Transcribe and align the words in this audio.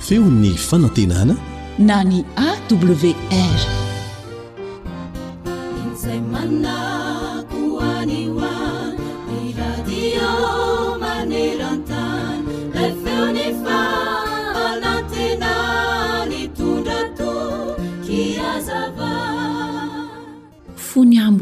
فeuني 0.00 0.56
فaنotiنن 0.56 1.34
نaن 1.78 2.24
awr 2.46 3.81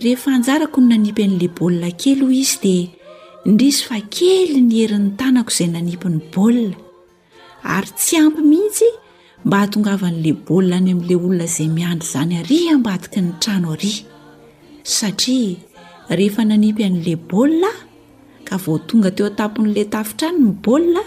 rehefa 0.00 0.30
anjarako 0.34 0.80
nynanipy 0.80 1.24
an'lay 1.28 1.48
bolia 1.56 1.90
kelo 2.00 2.30
izy 2.30 2.58
dia 2.64 2.88
indrisy 3.46 3.84
fa 3.90 3.98
kely 4.16 4.56
ny 4.64 4.72
herin'ny 4.78 5.10
tanako 5.20 5.52
izay 5.52 5.68
nanipiny 5.74 6.18
baolia 6.32 6.72
ary 7.74 7.90
tsy 8.00 8.16
ampy 8.24 8.42
mihitsy 8.50 8.88
mba 9.44 9.56
hahatonga 9.58 9.90
avan'lay 9.96 10.32
bolia 10.48 10.76
any 10.80 10.90
amin'lay 10.94 11.18
olona 11.26 11.46
zay 11.56 11.68
miandry 11.76 12.08
zany 12.12 12.34
ary 12.42 12.58
ambadika 12.74 13.20
ny 13.20 13.30
trano 13.42 13.74
ary 13.76 13.92
satria 14.96 15.60
rehefa 16.18 16.42
nanipy 16.52 16.82
an'lay 16.88 17.16
baolia 17.30 17.72
ka 18.48 18.56
votonga 18.64 19.10
teo 19.16 19.26
atapon'lay 19.32 19.84
tafitrany 19.92 20.38
ny 20.40 20.50
baolia 20.64 21.04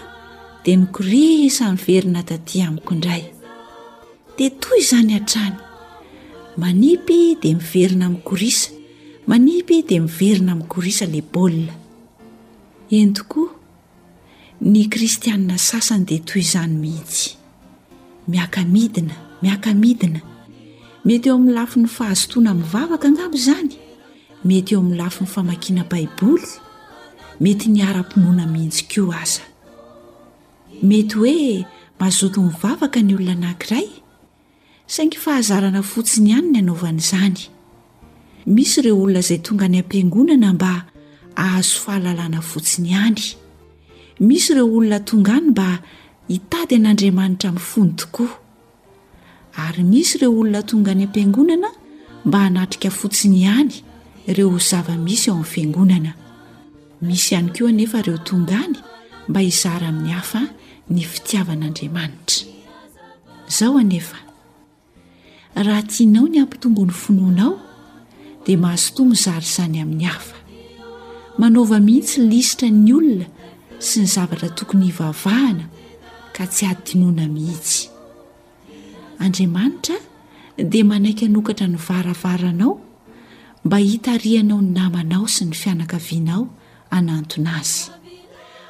dia 0.64 0.76
nykorisa 0.78 1.64
niverina 1.74 2.22
taty 2.28 2.62
aiko 2.66 2.90
indray 2.94 3.22
da 4.38 4.46
to 4.62 4.70
zany 4.90 5.12
atrany 5.18 5.58
manipy 6.60 7.18
dia 7.42 7.54
miverina 7.58 8.06
m'korisa 8.14 8.75
manipy 9.26 9.82
dia 9.82 9.98
miverina 10.00 10.52
amin'y 10.54 10.68
korisa 10.70 11.06
le 11.10 11.18
baolia 11.20 11.74
eny 12.94 13.10
tokoa 13.12 13.50
ny 14.62 14.86
kristianna 14.88 15.56
sasany 15.58 16.04
dia 16.06 16.20
toy 16.22 16.42
izany 16.46 16.76
mihitsy 16.78 17.34
miaka 18.30 18.62
midina 18.64 19.14
miaka 19.42 19.74
midina 19.74 20.20
mety 21.06 21.26
eo 21.28 21.34
amin'ny 21.34 21.54
lafi 21.58 21.78
ny 21.82 21.88
fahazotoana 21.90 22.54
mivavaka 22.54 23.08
anabo 23.10 23.34
zany 23.46 23.74
mety 24.46 24.74
eo 24.78 24.80
amin'ny 24.80 24.98
lafi 25.02 25.20
ny 25.26 25.26
famakina 25.34 25.82
baiboly 25.90 26.46
mety 27.42 27.66
ny 27.74 27.82
ara-pomona 27.82 28.46
mihitsikio 28.46 29.10
aza 29.22 29.42
mety 30.86 31.12
hoe 31.18 31.66
mazoto 32.00 32.42
mivavaka 32.46 33.02
ny 33.02 33.14
olona 33.18 33.34
anankiray 33.34 33.88
saingy 34.86 35.18
fahazarana 35.18 35.82
fotsiny 35.82 36.30
ihany 36.30 36.48
ny 36.52 36.58
anaovan'zany 36.62 37.55
misy 38.52 38.80
reo 38.82 38.96
olona 39.02 39.18
izay 39.18 39.38
tonga 39.42 39.64
any 39.64 39.78
ampiangonana 39.80 40.52
mba 40.54 40.86
ahazo 41.36 41.74
fahalalana 41.84 42.40
fotsiny 42.42 42.88
hany 42.92 43.22
misy 44.20 44.52
ireo 44.52 44.66
olona 44.66 45.00
tongaany 45.00 45.46
mba 45.50 45.82
hitady 46.28 46.74
an'andriamanitra 46.76 47.50
min'ny 47.52 47.60
fony 47.70 47.92
tokoa 47.98 48.30
ary 49.66 49.82
misy 49.82 50.16
ireo 50.18 50.30
olona 50.40 50.62
tonga 50.62 50.90
any 50.94 51.04
ampiangonana 51.04 51.68
mba 52.24 52.38
hanatrika 52.38 52.90
fotsiny 52.90 53.42
hany 53.44 53.72
ireo 54.26 54.58
zava-misy 54.58 55.30
ao 55.30 55.36
amfiangonana 55.42 56.14
misy 57.02 57.34
ihany 57.34 57.50
ko 57.52 57.66
anefa 57.68 58.02
reo 58.02 58.18
tonga 58.18 58.62
ny 58.68 58.74
mba 59.28 59.40
hizara 59.40 59.88
amin'ny 59.90 60.12
hafa 60.14 60.42
ny 60.90 61.02
fitiavan'andriamanitra 61.12 62.46
oahtanao 63.60 65.74
ny 66.30 66.38
amptongony 66.44 66.92
fnoanao 67.02 67.52
dia 68.46 68.54
mahazotomo 68.56 69.12
zary 69.14 69.42
izany 69.46 69.80
amin'ny 69.82 70.04
hafa 70.06 70.36
manaova 71.38 71.80
mihitsy 71.86 72.20
lisitra 72.30 72.68
ny 72.70 72.92
olona 72.94 73.26
sy 73.86 74.04
ny 74.06 74.08
zavatra 74.12 74.48
tokony 74.58 74.86
hivavahana 74.90 75.66
ka 76.36 76.44
tsy 76.46 76.64
adinoana 76.70 77.26
mihitsy 77.34 77.82
andriamanitra 79.24 79.96
dia 80.72 80.84
manaiky 80.86 81.24
hanokatra 81.26 81.66
ny 81.72 81.76
varavaranao 81.86 82.72
mba 83.66 83.76
hitarianao 83.86 84.60
ny 84.62 84.70
namanao 84.78 85.26
sy 85.34 85.42
ny 85.50 85.52
fianakavianao 85.62 86.46
anantona 86.94 87.58
azy 87.58 87.90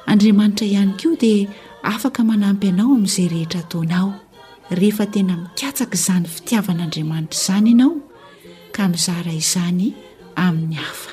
andriamanitra 0.09 0.65
ihany 0.73 0.93
koa 1.01 1.15
dia 1.21 1.47
afaka 1.93 2.23
manampy 2.29 2.67
anao 2.73 2.95
amin'izay 2.97 3.29
rehetra 3.35 3.59
ataonao 3.65 4.09
rehefa 4.73 5.05
tena 5.05 5.37
mikatsaka 5.43 5.93
izany 6.01 6.25
fitiavan'andriamanitra 6.35 7.37
izany 7.43 7.71
ianao 7.77 8.06
amizara 8.83 9.31
izany 9.33 9.93
amin'ny 10.35 10.75
hafa 10.75 11.11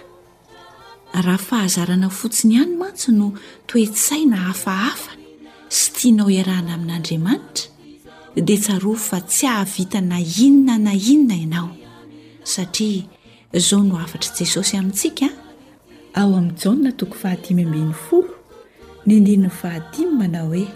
raha 1.24 1.38
fahazarana 1.38 2.10
fotsiny 2.10 2.52
ihany 2.56 2.74
mantso 2.80 3.08
no 3.16 3.26
toesaina 3.70 4.36
hafahafa 4.48 5.12
sy 5.78 5.84
tianao 5.96 6.30
iarahana 6.36 6.74
amin'andriamanitra 6.74 7.68
dia 8.48 8.58
tsaro 8.64 8.92
fa 9.08 9.18
tsy 9.30 9.46
hahavita 9.46 9.98
na 10.10 10.18
inona 10.46 10.74
na 10.84 10.92
inona 11.12 11.34
ianao 11.42 11.70
satria 12.54 13.04
zao 13.54 13.82
no 13.88 13.96
afatra 14.04 14.30
jesosy 14.38 14.76
amintsika 14.78 15.26
a 15.28 15.36
ao 16.20 16.30
amin'ny 16.38 16.52
janna 16.62 16.90
toko 16.98 17.14
fahadimy 17.22 17.62
ambin'ny 17.66 17.94
folo 18.06 18.34
ny 19.06 19.12
andinynny 19.20 19.50
fahadimy 19.60 20.12
manao 20.18 20.48
hoe 20.52 20.66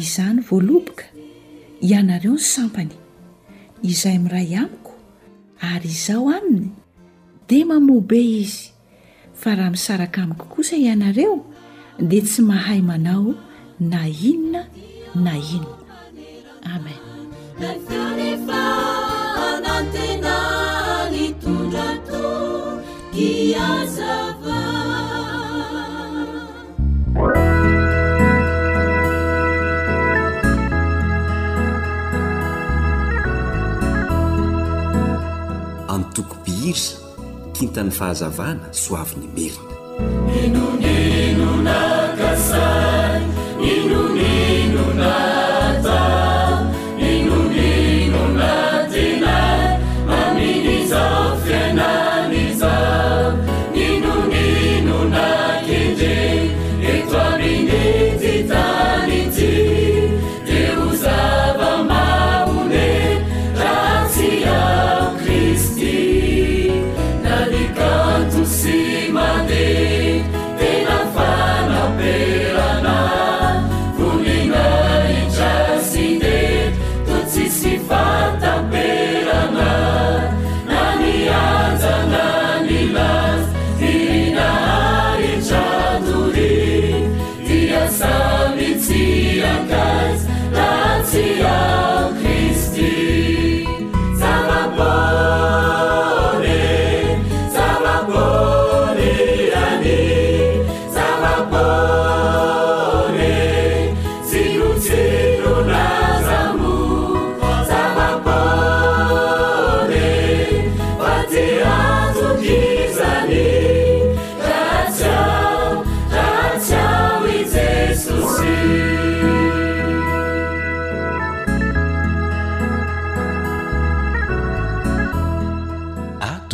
izahny 0.00 0.40
voaloboka 0.48 1.04
ianareo 1.90 2.34
ny 2.36 2.44
sampany 2.54 2.94
izay 3.90 4.14
amin'nyrahy 4.16 4.56
amiko 4.62 4.87
ary 5.62 5.90
izaho 5.90 6.30
aminy 6.30 6.70
di 7.50 7.62
mamobe 7.66 8.18
izy 8.20 8.70
fa 9.34 9.54
raha 9.58 9.70
misaraka 9.74 10.22
ami 10.22 10.34
kokosa 10.38 10.78
ianareo 10.78 11.42
dia 11.98 12.22
tsy 12.22 12.42
mahay 12.46 12.80
manao 12.82 13.34
na 13.82 14.06
inona 14.06 14.70
na 15.18 15.34
inona 15.34 15.76
amen 16.74 17.00
isa 36.70 36.96
kintany 37.56 37.90
fahazavana 37.98 38.66
soavyny 38.82 39.24
merina 39.36 40.77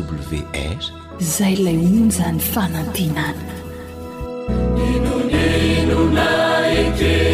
wr 0.03 0.81
zay 1.21 1.55
lay 1.57 1.77
ono 1.79 2.11
zany 2.11 2.41
fanantenana 2.41 3.35
nononande 5.87 7.34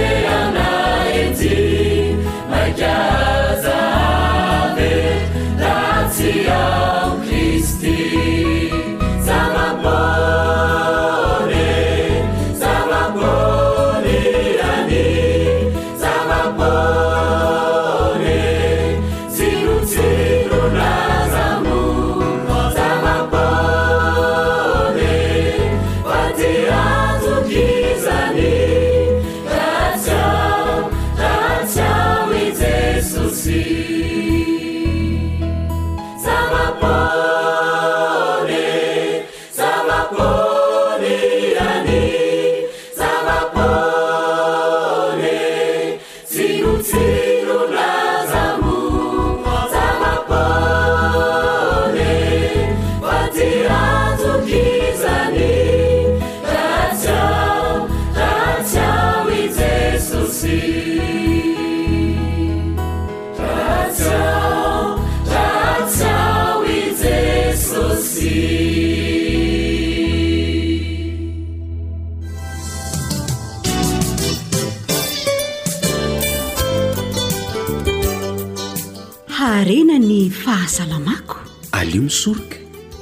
soroka 82.11 82.55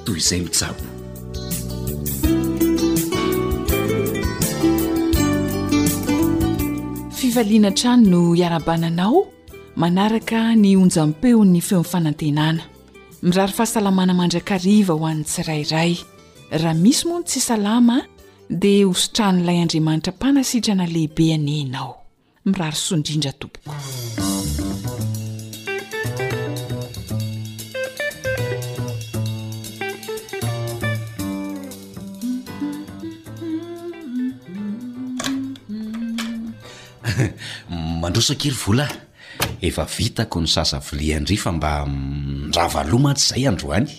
to 0.05 0.15
izay 0.15 0.39
misabo 0.41 0.83
fivalina 7.15 7.71
trany 7.71 8.05
no 8.07 8.35
iarabananao 8.35 9.27
manaraka 9.79 10.55
ny 10.61 10.75
onjam-peon'ny 10.81 11.61
feo'nfanantenana 11.67 12.61
mirary 13.25 13.53
fahasalamana 13.59 14.13
mandrakariva 14.19 14.93
ho 14.99 15.05
an' 15.11 15.25
tsirairay 15.29 15.93
raha 16.51 16.73
misy 16.83 17.03
moa 17.09 17.19
no 17.19 17.25
tsi 17.27 17.39
salama 17.39 17.97
dia 18.49 18.85
hosotran'ilay 18.87 19.57
andriamanitra 19.61 20.13
mpanasitrana 20.13 20.85
lehibe 20.85 21.33
anenao 21.33 21.95
miraro 22.45 22.77
sondrindra 22.87 23.33
toboko 23.33 23.73
mandrosakiry 37.99 38.55
o 38.55 38.73
ef 39.61 39.77
vitako 39.97 40.39
ny 40.43 40.47
sasa 40.51 40.79
vi 40.91 41.11
nd 41.19 41.35
fa 41.39 41.51
mba 41.51 41.71
irava 41.83 42.81
mm, 42.83 42.89
loa 42.91 43.01
mats 43.05 43.29
zay 43.31 43.43
adroany 43.47 43.91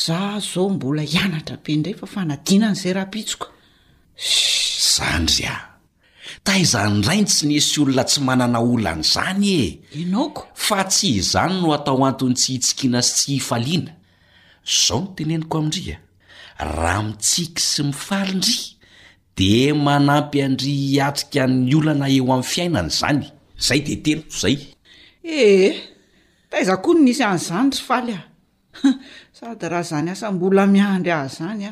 za 0.05 0.39
zao 0.53 0.69
mboa 0.69 1.01
hitra 1.01 1.57
be 1.63 1.73
indra 1.73 1.93
fafanan'ay 1.99 2.57
aha 2.63 3.49
zandry 4.93 5.45
a 5.53 5.55
taaizany 6.45 7.01
rainy 7.07 7.25
tsy 7.25 7.43
nisy 7.47 7.81
olona 7.81 8.03
tsy 8.03 8.19
manana 8.21 8.59
olana 8.59 9.01
zany 9.13 9.45
eaoo 9.97 10.31
fa 10.53 10.79
tsy 10.85 11.07
izany 11.21 11.53
no 11.61 11.73
atao 11.73 12.01
antony 12.05 12.33
tsy 12.37 12.49
hitikina 12.53 13.01
sy 13.01 13.39
zao 14.67 14.99
no 15.01 15.13
teneniko 15.15 15.57
amindria 15.57 15.97
raha 16.59 17.03
mitsika 17.03 17.61
sy 17.61 17.85
mifalindry 17.87 18.57
de 19.37 19.73
manampy 19.77 20.41
andry 20.43 20.99
atrika'ny 21.07 21.73
olana 21.77 22.07
eo 22.11 22.25
amin'ny 22.27 22.43
fiainana 22.51 22.89
izany 22.91 23.25
zay 23.67 23.79
dea 23.85 23.99
tenoto 24.03 24.27
izay 24.35 24.57
ehe 25.23 25.71
taaizakoa 26.49 26.95
ny 26.97 27.01
n 27.01 27.11
isy 27.13 27.23
an'izany 27.23 27.69
ry 27.73 27.83
faly 27.87 28.13
ah 28.19 28.25
sady 29.37 29.65
raha 29.71 29.85
izany 29.87 30.09
ahsambola 30.13 30.63
miandry 30.73 31.11
ah 31.17 31.25
izany 31.31 31.63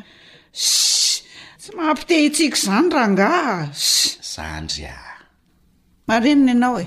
s 0.64 1.20
sy 1.62 1.68
mahampitehitsika 1.76 2.56
izany 2.60 2.88
raha 2.96 3.08
ngaa 3.12 3.52
s 3.76 3.88
zandry 4.32 4.84
a 4.88 4.96
marenina 6.08 6.52
ianao 6.54 6.80
e 6.80 6.86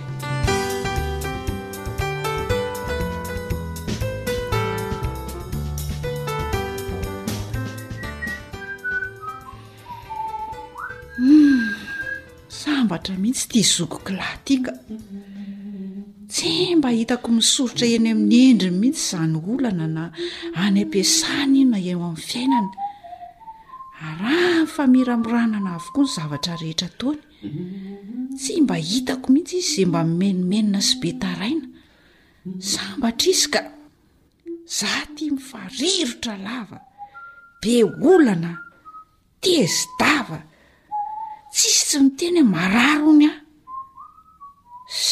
rmihitsy 12.98 13.48
ti 13.50 13.62
zokkilatiaka 13.64 14.74
tsy 16.30 16.76
mba 16.78 16.90
hitako 16.98 17.28
misorotra 17.38 17.86
eny 17.96 18.10
amin'ny 18.12 18.42
endriny 18.50 18.78
mihitsy 18.82 19.06
zany 19.12 19.36
olana 19.54 19.86
na 19.96 20.04
any 20.66 20.82
ampiasany 20.86 21.56
ino 21.64 21.76
ay 21.78 21.90
amn'ny 21.94 22.22
fiainana 22.28 22.72
ah 24.08 24.26
nyfamiamanana 24.26 25.72
avokoa 25.78 26.04
ny 26.06 26.12
zavatra 26.16 26.54
rehetra 26.62 26.90
tony 27.00 27.22
tsy 28.40 28.54
mba 28.64 28.76
hitako 28.90 29.28
mihitsy 29.34 29.58
izy 29.62 29.74
zay 29.76 29.86
mba 29.90 30.02
menimenina 30.20 30.80
sy 30.88 30.96
be 31.02 31.10
taraina 31.22 31.66
sambatra 32.74 33.28
izy 33.34 33.48
ka 33.54 33.62
za 34.78 34.92
tia 35.16 35.32
mifarirotra 35.36 36.36
lava 36.48 36.80
be 37.62 37.76
olana 38.14 38.52
tiezdava 39.42 40.40
tsisitsy 41.60 41.98
ni 42.04 42.10
teny 42.20 42.38
he 42.40 42.44
mararony 42.56 43.26
ahs 43.32 45.04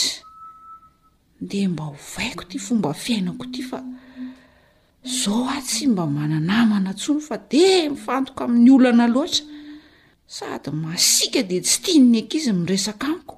de 1.49 1.59
mba 1.67 1.83
hovaiko 1.91 2.43
ty 2.49 2.57
fomba 2.65 2.91
fiainako 3.03 3.43
ity 3.47 3.63
fa 3.69 3.79
zao 5.21 5.43
a 5.55 5.59
tsy 5.69 5.83
mba 5.91 6.03
mananamana 6.15 6.93
tsono 6.99 7.19
fa 7.27 7.35
de 7.51 7.89
mifantoko 7.91 8.39
amin'ny 8.43 8.69
olana 8.75 9.05
loata 9.15 9.43
sady 10.35 10.69
masika 10.85 11.39
de 11.49 11.57
tsy 11.65 11.77
tiann 11.83 12.15
ekizy 12.21 12.51
miresaka 12.59 13.05
amiko 13.11 13.35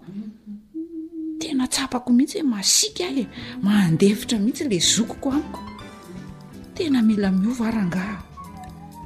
tena 1.39 1.66
tsapako 1.74 2.10
mihitsyhoe 2.18 2.48
masika 2.56 3.04
ahye 3.10 3.25
mandevitra 3.66 4.38
mihitsy 4.39 4.63
lay 4.70 4.82
zokoko 4.94 5.28
amiko 5.38 5.62
tena 6.75 7.00
mila 7.08 7.30
miovaarangah 7.39 8.10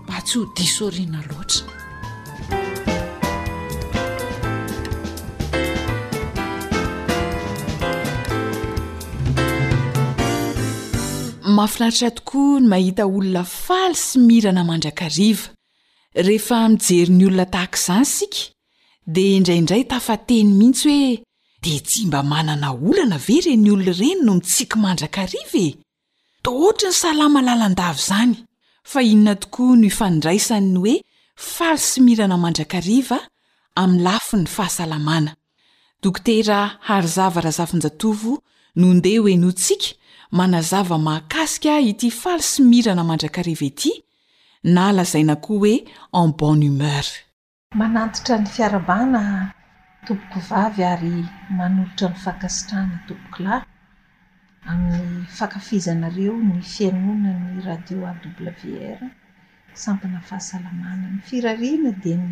mba 0.03 0.17
tsy 0.25 0.33
ho 0.39 0.43
disoriana 0.57 1.19
loatra 1.29 1.69
mahafinaritra 11.53 12.11
tokoa 12.11 12.59
ny 12.59 12.67
mahita 12.71 13.05
olona 13.07 13.43
faly 13.43 13.95
sy 13.97 14.19
mirana 14.19 14.63
mandrakariva 14.67 15.53
rehefa 16.27 16.59
mijeriny 16.69 17.25
olona 17.29 17.45
tahaka 17.45 17.77
zany 17.85 18.05
sika 18.13 18.41
dia 19.15 19.37
indraindray 19.39 19.83
tafateny 19.91 20.49
mihitsy 20.59 20.89
hoe 20.93 21.11
di 21.63 21.73
tsy 21.85 22.05
mba 22.09 22.21
manana 22.23 22.71
olana 22.73 23.17
ve 23.27 23.37
reny 23.45 23.69
olono 23.73 23.93
reny 24.01 24.21
no 24.25 24.33
mitsiky 24.37 24.77
mandrakariva 24.85 25.55
e 25.67 25.75
toohtra 26.45 26.89
ny 26.91 26.97
salama 27.03 27.39
lalandavy 27.47 28.01
zany 28.09 28.33
fa 28.91 28.99
inona 29.11 29.33
tokoa 29.41 29.75
no 29.79 29.85
ifandraisanny 29.93 30.77
hoe 30.79 30.95
faly 31.35 31.81
sy 31.89 31.97
mirana 32.07 32.37
mandrakariva 32.43 33.19
amy 33.81 34.01
lafo 34.05 34.35
ny 34.43 34.47
fahasalamana 34.55 35.31
manazava 40.39 40.97
mahakasika 40.97 41.69
a 41.79 41.83
ity 41.91 42.09
faly 42.21 42.43
sy 42.51 42.59
mirana 42.71 43.03
mandraka 43.09 43.39
reva 43.47 43.65
ety 43.71 43.91
na 44.75 44.81
alazaina 44.89 45.35
koa 45.45 45.57
hoe 45.61 45.75
en 46.19 46.29
bon 46.39 46.57
humeur 46.67 47.05
manantitra 47.81 48.35
ny 48.41 48.47
fiarabana 48.55 49.21
topoko 50.05 50.37
vavy 50.49 50.83
ary 50.93 51.13
manolitra 51.57 52.07
nyfakasitrahana 52.13 52.97
tobokolay 53.07 53.61
amin'ny 54.71 55.17
fakafizanareo 55.37 56.33
ny 56.49 56.59
fianonany 56.73 57.61
radio 57.69 57.97
a 58.11 58.13
wr 58.39 59.01
sampina 59.83 60.19
fahasalamana 60.29 61.05
ny 61.15 61.19
firariana 61.29 61.91
di 62.03 62.13
ny 62.23 62.31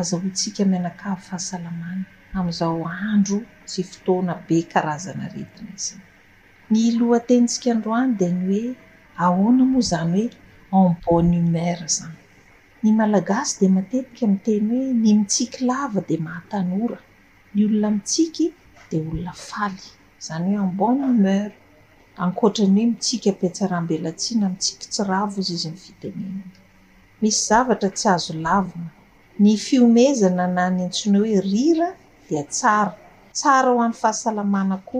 azahoantsika 0.00 0.60
mianakao 0.70 1.16
fahasalamana 1.26 2.04
ami'izao 2.36 2.80
andro 3.10 3.38
sy 3.72 3.80
fotoana 3.90 4.32
be 4.46 4.56
karazana 4.72 5.24
retina 5.34 5.72
izy 5.78 5.98
ny 6.74 6.84
loatentsika 6.98 7.68
androany 7.74 8.12
de 8.20 8.28
ny 8.40 8.48
hoe 8.54 8.62
ahona 9.24 9.62
moa 9.72 9.84
zany 9.90 10.22
hoe 10.72 10.82
en 10.90 10.94
bone 11.04 11.34
humer 11.42 11.78
zany 11.96 12.20
ny 12.82 12.88
malagasy 13.00 13.52
de 13.62 13.66
matetika 13.76 14.20
amiteny 14.26 14.68
hoe 14.74 14.86
ny 15.02 15.06
mitsiky 15.16 15.58
lava 15.70 16.00
di 16.08 16.16
mahatanora 16.26 16.98
ny 17.54 17.58
olona 17.66 17.88
mitsik 17.96 18.34
di 18.90 18.96
olonafay 19.04 19.74
zany 20.26 20.50
hoe 20.58 20.66
ebone 20.72 21.04
merakoany 21.24 22.58
hoe 22.76 22.90
mitsikapitsarahambelatina 22.90 24.44
mitsik 24.54 24.78
t 24.94 24.96
ravo 25.10 25.36
izy 25.42 25.54
izyimis 25.56 27.36
zavatra 27.48 27.88
ty 27.98 28.04
azovinanyfienany 28.14 30.80
atsno 30.86 31.18
hoe 31.22 31.36
rira 31.50 31.88
ditsara 32.28 32.92
tsara 33.36 33.68
hoan'ny 33.76 33.96
fahasalamanako 34.02 34.98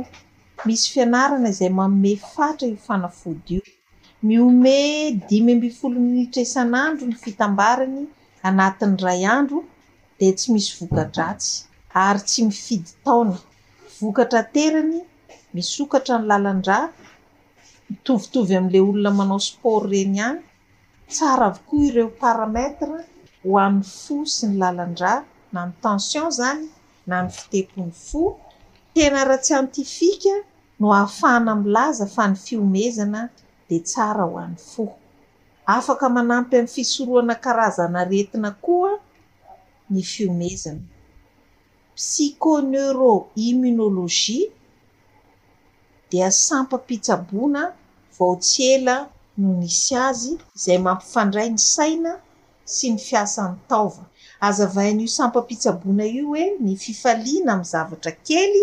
misy 0.66 0.86
fianarana 0.92 1.46
izay 1.52 1.68
maome 1.78 2.10
fatra 2.34 2.66
ifanafody 2.76 3.54
io 3.56 3.62
miome 4.28 4.76
dimy 5.28 5.50
ambifolo 5.56 5.96
minitra 6.08 6.40
isan'andro 6.48 7.04
ny 7.10 7.16
fitabarany 7.24 8.00
anatin'yray 8.48 9.22
andro 9.36 9.58
de 10.18 10.26
tsy 10.36 10.46
misy 10.54 10.70
vokadratsy 10.80 11.50
ary 12.06 12.20
tsy 12.28 12.40
mifidy 12.48 12.90
taonavokatra 13.06 14.40
terany 14.54 14.94
misokatra 15.54 16.14
ny 16.18 16.24
lalandra 16.30 16.76
mitovitovy 17.88 18.52
amla 18.60 18.78
olona 18.88 19.10
manao 19.18 19.40
sport 19.48 19.84
ireny 20.00 20.18
hany 20.24 20.38
tsara 21.12 21.44
avykoa 21.50 21.80
ireo 21.88 22.08
parametra 22.24 22.98
hoan'ny 23.48 23.78
fo 24.02 24.14
sy 24.34 24.44
ny 24.50 24.54
lalandra 24.62 25.12
na 25.54 25.60
ny 25.66 25.70
tension 25.82 26.28
zany 26.38 26.62
na 27.08 27.16
ny 27.24 27.28
fitepon'ny 27.36 27.92
fo 28.08 28.22
tena 28.94 29.20
ratsientifika 29.32 30.32
no 30.82 30.86
ahafahana 30.96 31.50
amn'laza 31.56 32.04
fa 32.14 32.24
ny 32.30 32.36
fiomezana 32.44 33.20
dia 33.68 33.80
tsara 33.88 34.24
ho 34.30 34.34
any 34.44 34.56
fo 34.72 34.84
afaka 35.76 36.04
manampy 36.16 36.54
amin'ny 36.56 36.72
fisoroana 36.76 37.34
karazana 37.44 38.00
retina 38.12 38.50
koa 38.64 38.92
ny 39.92 40.00
fiomezana 40.12 40.84
psico 41.98 42.52
neuro 42.72 43.12
imonôlogia 43.48 44.46
dia 46.10 46.28
sampampitsaboana 46.46 47.62
vao 48.16 48.34
tsy 48.44 48.62
ela 48.74 48.96
noo 49.40 49.54
nisy 49.60 49.92
azy 50.08 50.32
izay 50.56 50.78
mampifandray 50.86 51.48
ny 51.54 51.60
saina 51.74 52.12
sy 52.74 52.86
ny 52.94 52.98
fiasany 53.08 53.56
taova 53.68 54.02
azavain'io 54.48 55.08
sampampitsaboana 55.18 56.04
io 56.16 56.24
hoe 56.30 56.44
ny 56.64 56.72
fifaliana 56.84 57.50
amin'ny 57.54 57.70
zavatra 57.72 58.12
kely 58.28 58.62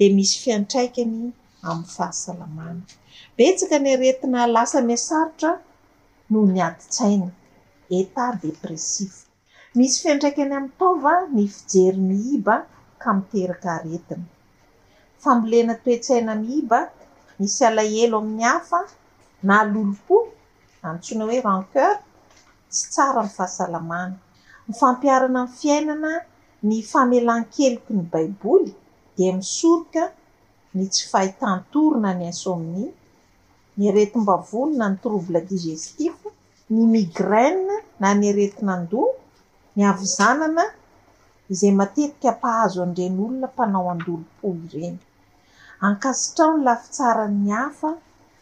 misy 0.18 0.34
fiantraikany 0.44 1.14
amin'ny 1.68 1.88
fahasalamana 1.96 2.82
betsaka 3.36 3.76
ny 3.82 3.88
aretina 3.94 4.40
lasa 4.54 4.78
miasaritra 4.90 5.50
noho 6.30 6.46
ny 6.54 6.60
aditsaina 6.68 7.28
etat 7.98 8.32
dépressif 8.44 9.12
misy 9.78 9.94
fiantraikany 10.02 10.52
ami'ny 10.58 10.74
taova 10.80 11.14
ny 11.34 11.44
fijery 11.54 12.00
nyhiba 12.10 12.56
ka 13.02 13.08
miteraka 13.16 13.68
aretina 13.78 14.26
fambolena 15.22 15.74
toetsaina 15.84 16.32
miiba 16.42 16.80
misy 17.40 17.60
alaelo 17.68 18.16
amin'ny 18.22 18.42
hafa 18.50 18.80
na 19.48 19.56
loloko 19.72 20.16
anntsoina 20.90 21.22
hoe 21.28 21.38
ranceur 21.48 21.94
tsy 22.72 22.82
tsara 22.92 23.12
aminny 23.22 23.34
fahasalamana 23.38 24.16
myfampiarana 24.66 25.40
anny 25.44 25.56
fiainana 25.64 26.10
ny 26.68 26.76
famelan-keloko 26.92 27.90
ny 27.98 28.04
baiboly 28.12 28.72
misoroka 29.26 30.02
ny 30.76 30.84
tsy 30.92 31.04
fahitantourina 31.12 32.10
ny 32.18 32.24
insomni 32.32 32.84
ny 33.78 33.82
aretim-bavonina 33.90 34.86
ny 34.90 34.96
trouble 35.02 35.40
digestif 35.52 36.14
ny 36.74 36.80
migrain 36.94 37.60
na 38.00 38.08
ny 38.18 38.24
aretinaandoo 38.32 39.08
ny 39.76 39.82
avyzanana 39.90 40.64
izay 41.52 41.72
matetika 41.80 42.26
apahazo 42.34 42.78
andren'olona 42.86 43.46
mpanao 43.52 43.86
andolopoy 43.94 44.58
regny 44.74 44.96
ankasitrao 45.86 46.50
ny 46.54 46.60
lafitsarany 46.68 47.48
hafa 47.58 47.90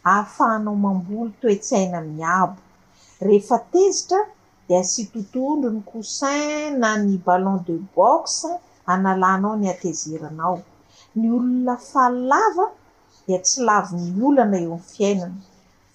ahafahanao 0.09 0.75
mamboly 0.85 1.31
toetsaina 1.41 1.95
aminy 2.01 2.23
abo 2.41 2.59
rehefa 3.27 3.57
tezitra 3.73 4.19
dia 4.67 4.79
asitotondro 4.83 5.69
ny 5.75 5.81
coussin 5.89 6.69
na 6.81 6.89
ny 7.05 7.11
ballon 7.27 7.57
de 7.65 7.73
box 7.97 8.23
analànao 8.93 9.53
ny 9.61 9.67
atezeranao 9.75 10.55
ny 11.19 11.25
olona 11.37 11.75
fahlava 11.91 12.65
de 13.27 13.35
tsy 13.45 13.59
lavi 13.67 13.97
nyolana 14.19 14.57
eo 14.63 14.75
my 14.75 14.81
fiainana 14.93 15.39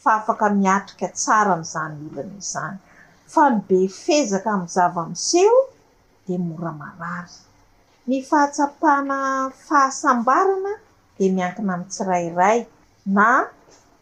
fa 0.02 0.10
afaka 0.18 0.46
miatrika 0.60 1.06
tsara 1.20 1.54
nzay 1.62 1.92
olana 2.06 2.36
izany 2.42 2.76
fa 3.32 3.42
mbe 3.56 3.78
fezaka 4.04 4.48
amny 4.54 4.68
zavamseho 4.76 5.58
de 6.26 6.34
moramarary 6.46 7.36
ny 8.08 8.12
fahatsapahna 8.28 9.16
fahasambarana 9.66 10.72
de 11.16 11.24
miankina 11.36 11.70
amitsirairay 11.76 12.58
na 13.16 13.28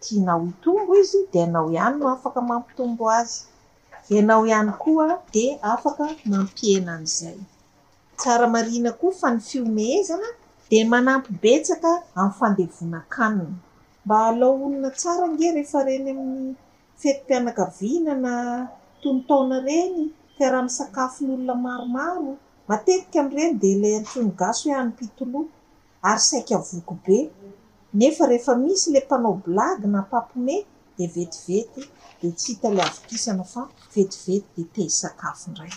tianao 0.02 0.42
itombo 0.52 0.92
izy 1.02 1.20
de 1.32 1.40
anao 1.46 1.66
ihany 1.74 1.94
no 1.98 2.04
afaka 2.16 2.38
mampitombo 2.48 3.04
azy 3.18 3.34
anao 4.20 4.42
ihany 4.50 4.72
koa 4.82 5.08
de 5.34 5.44
afaka 5.72 6.02
mampienan'zay 6.32 7.38
tsara 8.22 8.46
marina 8.56 8.90
koa 9.00 9.12
fa 9.20 9.28
ny 9.34 9.40
fiomeezana 9.48 10.28
dia 10.70 10.84
manampy 10.92 11.30
betsaka 11.44 11.90
amin'ny 12.22 12.36
fandevona 12.38 12.98
kanina 13.14 13.56
mba 14.04 14.16
aloolona 14.28 14.88
tsara 15.00 15.24
nge 15.32 15.46
rehefa 15.56 15.80
reny 15.88 16.08
amin'ny 16.14 16.50
fetym-pianakavinana 17.02 18.32
tonotoona 19.02 19.56
reny 19.68 20.00
tiraha 20.36 20.62
msakafo 20.68 21.18
ny 21.26 21.30
olona 21.34 21.54
maromaro 21.64 22.30
matetika 22.70 23.16
am'ireny 23.22 23.52
di 23.62 23.70
la 23.82 23.88
tronygaso 24.08 24.62
hoe 24.68 24.78
anpitolo 24.84 25.40
ary 26.10 26.22
saivoko 26.28 26.94
be 27.04 27.18
nefa 27.98 28.22
rehefa 28.30 28.52
misy 28.64 28.86
la 28.94 29.00
mpanao 29.04 29.34
blagy 29.44 29.82
na 29.94 30.00
papmey 30.12 30.60
di 30.96 31.04
vetivety 31.14 31.82
di 32.20 32.28
tsyhital 32.38 32.76
avokisana 32.86 33.44
fa 33.52 33.62
vetivety 33.94 34.46
di 34.56 34.62
tehsakafondray 34.74 35.74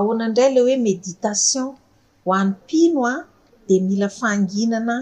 ahoana 0.00 0.22
indray 0.28 0.50
ley 0.54 0.62
hoe 0.66 0.78
méditation 0.88 1.66
ho 2.24 2.28
an'nympino 2.40 3.00
a 3.12 3.14
dia 3.66 3.80
mila 3.88 4.08
fanginana 4.20 4.94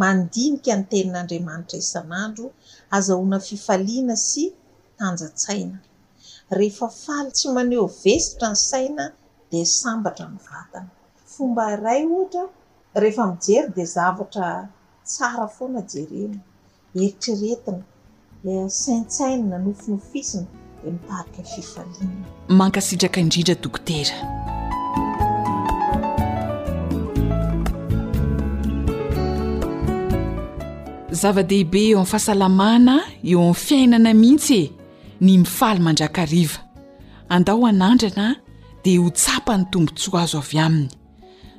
mandinika 0.00 0.72
ny 0.78 0.84
tenin'andriamanitra 0.92 1.76
isan'andro 1.84 2.46
azahoana 2.96 3.38
fifaliana 3.48 4.14
sy 4.28 4.44
tanjatsaina 4.98 5.76
rehefa 6.58 6.88
faly 7.04 7.28
tsy 7.36 7.46
maneho 7.56 7.86
vesatra 8.02 8.46
ny 8.52 8.60
saina 8.70 9.04
dia 9.50 9.66
sambatra 9.80 10.24
nyvatana 10.34 10.90
fomba 11.32 11.62
iray 11.74 12.02
ohatra 12.14 12.42
rehefa 13.02 13.24
mijery 13.30 13.68
dia 13.76 13.86
zavatra 13.96 14.46
tsara 15.10 15.46
foana 15.56 15.80
jerenona 15.92 16.38
eritreretina 16.96 18.60
saintsaina 18.82 19.44
na 19.50 19.56
nofony 19.64 20.00
fisiny 20.12 20.48
mankasitraka 22.48 23.20
indrindra 23.22 23.54
tokotera 23.54 24.14
zava-dehibe 31.20 31.80
eo 31.90 31.98
amny 32.00 32.06
fahasalamana 32.06 32.94
eo 33.24 33.48
an 33.48 33.54
fiainana 33.54 34.14
mihitsy 34.14 34.60
e 34.64 34.70
ny 35.20 35.38
mifaly 35.38 35.80
mandraka 35.80 36.24
riva 36.24 36.60
andao 37.28 37.66
an'andrana 37.66 38.36
di 38.84 38.96
ho 38.96 39.10
tsapany 39.10 39.64
tombontsoa 39.70 40.22
azo 40.22 40.38
avy 40.38 40.58
aminy 40.58 40.88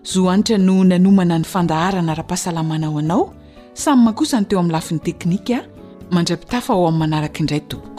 zo 0.04 0.30
anitra 0.30 0.58
no 0.58 0.84
nanomana 0.84 1.38
ny 1.40 1.46
fandaharana 1.46 2.16
raha-pahasalamana 2.16 2.88
o 2.94 2.98
anao 3.00 3.34
samy 3.74 4.02
mahnkosany 4.06 4.46
teo 4.48 4.60
amin'ny 4.60 4.74
lafiny 4.74 5.00
teknika 5.00 5.58
mandrapitafa 6.12 6.74
ao 6.74 6.88
amin'ny 6.88 7.00
manaraka 7.00 7.40
indray 7.40 7.60
toko 7.60 7.91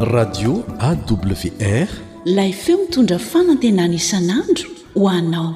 radio 0.00 0.62
awr 0.88 1.88
lay 2.24 2.52
feo 2.52 2.78
mitondra 2.78 3.18
fanantenana 3.18 3.94
isan'andro 3.94 4.68
ho 4.94 5.08
anao 5.08 5.54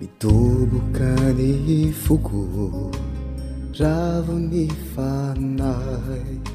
mitobokany 0.00 1.92
foko 2.04 2.38
ravo 3.80 4.34
ny 4.50 4.66
fanay 4.94 6.51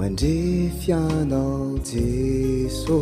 mandre 0.00 0.72
fianao 0.80 1.76
jeso 1.90 3.00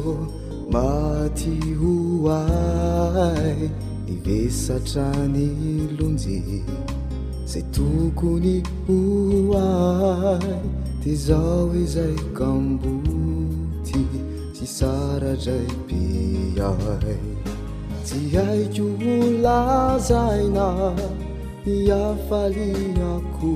ma 0.72 1.28
ti 1.38 1.54
hoai 1.80 3.70
ivesatra 4.14 5.06
ny 5.34 5.50
lonji 5.98 6.36
zay 7.50 7.62
tokony 7.74 8.56
hoai 8.86 10.58
di 11.02 11.14
zao 11.26 11.70
izay 11.84 12.16
kamboty 12.38 14.02
sy 14.56 14.64
saradray 14.76 15.68
piai 15.86 17.16
sy 18.08 18.18
haikoo 18.34 18.92
volazaina 19.02 20.68
i 21.74 21.76
afaliako 22.08 23.50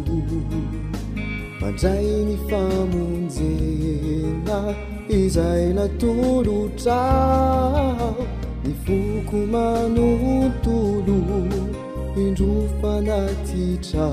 mandray 1.62 2.10
ny 2.28 2.36
famonjena 2.48 4.58
izaynatolotrao 5.18 8.10
ny 8.64 8.72
foko 8.84 9.36
manontolo 9.54 11.18
indrofanatitra 12.24 14.06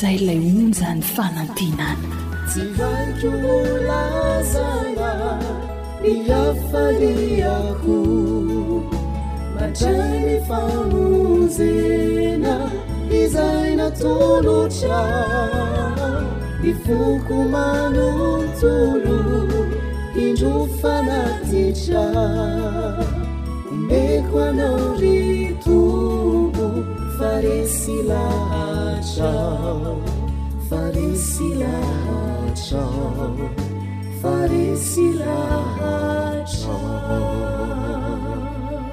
zay 0.00 0.16
lay 0.26 0.38
onzany 0.60 1.02
fanantinana 1.14 1.88
tsy 2.50 2.62
vaiko 2.76 3.30
olazana 3.58 5.10
irafaliako 6.12 7.96
matray 9.56 10.18
y 10.32 10.34
famonzena 10.48 12.56
izay 13.20 13.68
natolotra 13.80 15.02
ni 16.62 16.72
foko 16.84 17.36
manontolo 17.54 19.20
indro 20.24 20.56
fanatitra 20.80 22.06
meko 23.88 24.36
anaori 24.48 25.39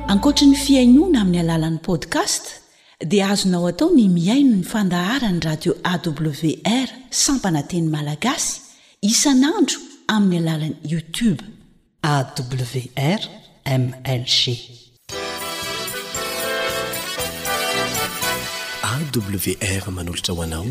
ankoatra 0.07 0.47
ny 0.47 0.55
fiainoana 0.55 1.27
amin'ny 1.27 1.41
alalan'i 1.41 1.81
podkast 1.87 2.43
dia 3.11 3.25
azonao 3.35 3.65
atao 3.73 3.89
ny 3.97 4.05
miaino 4.17 4.55
ny 4.55 4.63
fandaharany 4.73 5.39
radio 5.49 5.71
awr 5.93 6.87
sampananteny 7.25 7.87
malagasy 7.95 8.53
isanandro 9.11 9.77
amin'ny 10.17 10.39
alalan'y 10.47 10.77
youtobe 10.91 11.43
awrmlg 12.15 14.31
wr 18.97 19.89
manolotra 19.91 20.33
ho 20.33 20.41
anao 20.41 20.65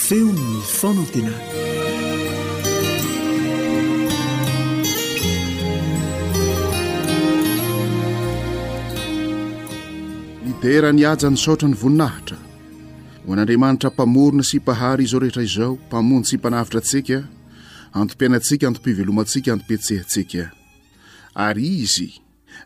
feonn 0.00 0.38
fanantena 0.76 1.34
nidera 10.44 10.92
niaja 10.92 11.30
ny 11.30 11.36
saotra 11.36 11.68
ny 11.68 11.74
voninahitra 11.82 12.36
ho 13.24 13.32
an'andriamanitra 13.32 13.90
mpamorona 13.90 14.42
sympahary 14.42 15.04
izao 15.04 15.20
rehetra 15.24 15.42
izao 15.48 15.72
mpamony 15.88 16.24
sy 16.24 16.36
hmpanavitra 16.36 16.80
antsika 16.80 17.18
antom-painantsika 17.98 18.64
antom-pivelomantsika 18.68 19.48
antom-pitsehantsika 19.54 20.44
ary 21.46 21.66
izy 21.84 22.10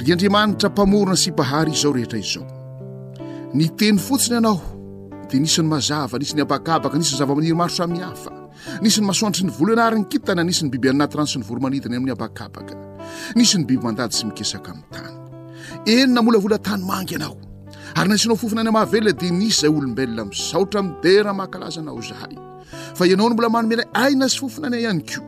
ry 0.00 0.12
andriamanitra 0.12 0.68
mpamorona 0.70 1.16
sipahary 1.16 1.70
izao 1.72 1.92
rehetra 1.92 2.18
izao 2.18 2.44
ny 3.54 3.68
teny 3.76 3.98
fotsiny 4.06 4.34
ianao 4.36 4.60
dia 5.30 5.40
nisy 5.40 5.60
ny 5.62 5.68
mazava 5.68 6.18
nisy 6.18 6.34
ny 6.36 6.42
haba-kabaka 6.42 6.96
nisy 6.98 7.12
ny 7.14 7.18
zava-maniry 7.20 7.54
maro 7.60 7.72
samyhafa 7.78 8.30
nisy 8.82 8.98
ny 9.00 9.06
masoandritry 9.10 9.46
ny 9.46 9.52
volo 9.56 9.70
ianary 9.76 9.96
ny 10.00 10.06
kintana 10.10 10.42
nisy 10.48 10.62
ny 10.64 10.70
biby 10.72 10.88
anaty 10.92 11.14
rano 11.18 11.28
sy 11.30 11.36
ny 11.38 11.44
voromanidinay 11.48 11.98
amin'ny 12.00 12.14
aba-kabaka 12.16 12.74
nisy 13.36 13.54
ny 13.58 13.64
biby 13.68 13.82
mandady 13.86 14.14
sy 14.16 14.22
mikesaka 14.26 14.68
amin'ny 14.72 14.88
tany 14.94 15.10
enona 15.92 16.20
molavola 16.26 16.58
tanymangy 16.68 17.14
ianao 17.18 17.36
ary 17.96 18.08
nasinao 18.08 18.36
fofina 18.36 18.62
nymavelona 18.62 19.12
de 19.12 19.30
nisy 19.30 19.60
zay 19.62 19.68
olombelona 19.70 20.24
mzaotra 20.24 20.82
mideraha 20.82 21.34
mahakalazanao 21.34 22.00
zahay 22.02 22.34
fa 22.94 23.06
ianao 23.06 23.28
ny 23.30 23.34
mbola 23.34 23.48
manomenay 23.50 23.86
ay 23.94 24.12
nasy 24.20 24.38
fofinanyy 24.40 24.84
hany 24.88 25.02
ko 25.02 25.20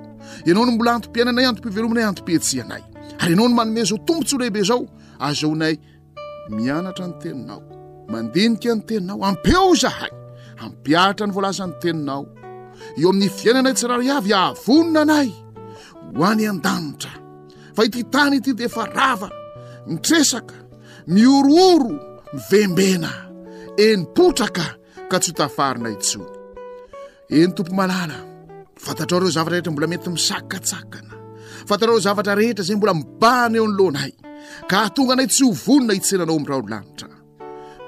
ianao 0.46 0.64
ny 0.66 0.72
mbola 0.76 0.92
antompiainanay 0.94 1.46
antompivelominay 1.48 2.04
atopietsianay 2.10 2.82
ary 3.20 3.32
ianao 3.32 3.48
ny 3.48 3.54
manome 3.54 3.84
zao 3.84 3.98
tombotsy 4.06 4.34
olehibe 4.36 4.62
zao 4.68 4.84
azonay 5.18 5.74
mianatra 6.50 7.08
ny 7.08 7.14
teninao 7.22 7.60
mandenika 8.12 8.74
ny 8.76 8.82
teninao 8.86 9.24
ampeo 9.24 9.74
zahay 9.74 10.12
ampiahtra 10.64 11.26
ny 11.26 11.32
volazany 11.32 11.72
tennao 11.82 12.26
eo 13.00 13.08
amin'ny 13.10 13.28
fiainanay 13.30 13.74
tsira 13.74 13.96
a 13.96 14.20
avonna 14.50 15.00
anay 15.06 15.30
hoany 16.18 16.46
ait 17.80 17.94
a 17.96 17.98
ittany 18.02 18.40
tydeefa 18.44 18.84
aamitreak 18.94 20.46
miorooro 21.06 22.09
mivembena 22.32 23.10
enipotraka 23.76 24.64
ka 25.10 25.16
tsy 25.22 25.30
ho 25.32 25.36
tafarina 25.38 25.88
itso 25.94 26.20
eny 27.34 27.52
tompo 27.56 27.72
malala 27.74 28.16
fantatrao 28.84 29.20
reo 29.20 29.30
zavatra 29.34 29.54
rehetra 29.56 29.72
mbola 29.72 29.86
mety 29.86 30.08
misakatsakana 30.10 31.14
fantatraoreo 31.68 32.00
zavatra 32.06 32.34
rehetra 32.34 32.62
zay 32.66 32.76
mbola 32.76 32.94
mibany 32.94 33.56
eo 33.58 33.64
anyloanaay 33.66 34.12
ka 34.70 34.76
atonga 34.86 35.12
anay 35.14 35.26
tsy 35.32 35.44
hovonina 35.48 35.92
hitsenanao 35.96 36.36
am' 36.38 36.48
raolanitra 36.50 37.08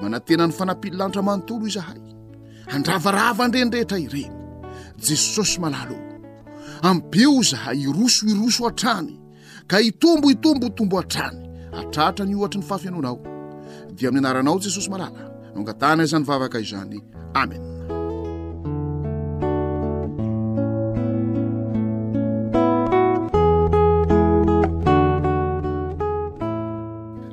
manatenany 0.01 0.53
fanapily 0.59 0.97
lanitra 1.01 1.23
manntolo 1.27 1.65
izahay 1.71 2.01
andravarava 2.75 3.49
ndrendrehetra 3.49 3.97
ireny 4.07 4.33
jesosy 5.05 5.57
malalo 5.63 5.95
eo 6.03 6.19
ambeo 6.89 7.37
zahay 7.51 7.79
iroso 7.89 8.23
iroso 8.33 8.61
a-trany 8.71 9.15
ka 9.71 9.77
itomboitombo 9.91 10.67
tombo 10.77 10.97
a-trany 11.03 11.39
atratra 11.81 12.27
ny 12.27 12.35
ohatry 12.39 12.59
ny 12.61 12.67
fafianoanao 12.71 13.32
dia 13.93 14.09
amin'ny 14.09 14.27
anaranao 14.27 14.59
jesosy 14.63 14.91
malala 14.91 15.23
noangatana 15.55 16.03
izany 16.05 16.25
vavaka 16.29 16.59
izany 16.65 16.97
amen 17.35 17.63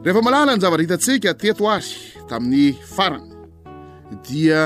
rehefa 0.03 0.21
malala 0.27 0.51
ny 0.55 0.61
zavara 0.61 0.81
hitantsika 0.83 1.29
teto 1.41 1.63
ary 1.73 1.95
tamin'ny 2.29 2.63
farana 2.95 3.35
dia 4.29 4.59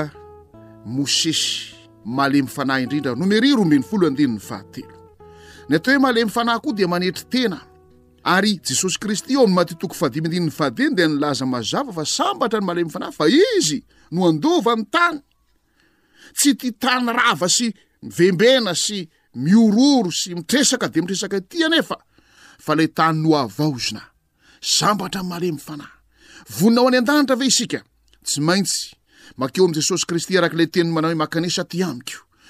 mosesy 0.86 1.74
male 2.14 2.38
mifanahy 2.44 2.82
indrindra 2.84 3.12
nomeri 3.20 3.48
rombeny 3.58 3.82
folodinny 3.90 4.38
fahatelo 4.48 4.94
ny 5.68 5.74
ateo 5.76 5.94
hoe 5.94 6.02
male 6.04 6.20
mifanahy 6.24 6.58
koa 6.62 6.74
dia 6.78 6.88
manetry 6.92 7.26
tena 7.32 7.58
ary 8.24 8.58
jesosy 8.64 8.98
kristy 8.98 9.34
eo 9.34 9.42
am'ny 9.44 9.54
matytoko 9.54 9.94
fadimindinyny 9.94 10.50
fadiny 10.52 10.94
de 10.96 11.06
nylaza 11.08 11.46
mazava 11.46 11.92
fa 11.92 12.04
sambatra 12.06 12.60
ny 12.60 12.64
male 12.66 12.84
mifanahy 12.84 13.12
fa 13.12 13.26
izy 13.56 13.82
no 14.10 14.28
andovany 14.30 14.86
tany 14.94 15.20
tsy 16.34 16.54
ti 16.56 16.72
tany 16.72 17.12
rava 17.12 17.48
sy 17.52 17.68
mivembena 18.02 18.72
sy 18.74 19.02
miororo 19.36 20.12
sy 20.12 20.32
mitresaka 20.38 20.88
de 20.88 21.00
mitresaka 21.04 21.40
ty 21.42 21.64
anefa 21.66 21.98
fa 22.64 22.74
le 22.78 22.88
tany 22.96 23.20
noavaozina 23.26 24.00
sambatra 24.76 25.20
n 25.22 25.28
male 25.28 25.52
mifanahy 25.52 25.94
voninao 26.58 26.88
any 26.88 26.98
an-danitra 27.04 27.36
ve 27.36 27.50
isika 27.52 27.84
tsy 28.24 28.40
maintsy 28.40 28.96
makeo 29.36 29.68
am' 29.68 29.76
jesosy 29.76 30.06
kristy 30.08 30.38
arak' 30.40 30.56
le 30.56 30.66
teny 30.72 30.88
manao 30.88 31.12
oe 31.12 31.18
makanesa 31.24 31.64
ty 31.68 31.84
amiko 31.84 32.23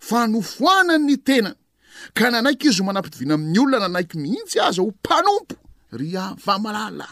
fa 0.00 0.26
nofoanany 0.26 1.04
ny 1.06 1.16
tena 1.22 1.54
ka 2.16 2.30
nanaiky 2.30 2.70
izy 2.70 2.82
ho 2.82 2.86
manam-pitovina 2.88 3.34
amin'ny 3.34 3.58
olona 3.60 3.80
nanaiky 3.88 4.16
mihitsy 4.22 4.58
aza 4.62 4.82
ho 4.82 4.88
mpanompo 4.90 5.54
ry 5.98 6.14
afa 6.16 6.58
malalay 6.58 7.10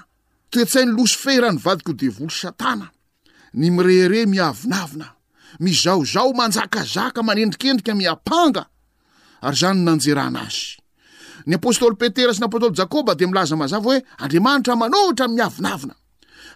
toetsainy 0.53 0.93
loso 0.97 1.17
feh 1.23 1.39
rany 1.43 1.59
vadika 1.65 1.91
o 1.91 1.95
devolo 2.01 2.31
satana 2.41 2.87
ny 3.61 3.67
mireare 3.75 4.21
miavinavina 4.35 5.09
mizaozao 5.65 6.31
manjakazaka 6.39 7.21
manendrikendrika 7.29 7.93
miapanga 8.01 8.63
ary 9.47 9.57
zany 9.61 9.79
nanjeranazy 9.87 10.69
ny 11.49 11.55
apôstoly 11.59 11.97
petera 12.01 12.33
sy 12.35 12.41
ny 12.43 12.47
apôstoly 12.49 12.77
jakoba 12.81 13.13
de 13.19 13.25
milaza 13.31 13.55
mazava 13.61 13.85
hoe 13.91 13.99
andriamanitra 14.23 14.75
manohatra 14.83 15.27
miavinavina 15.37 15.95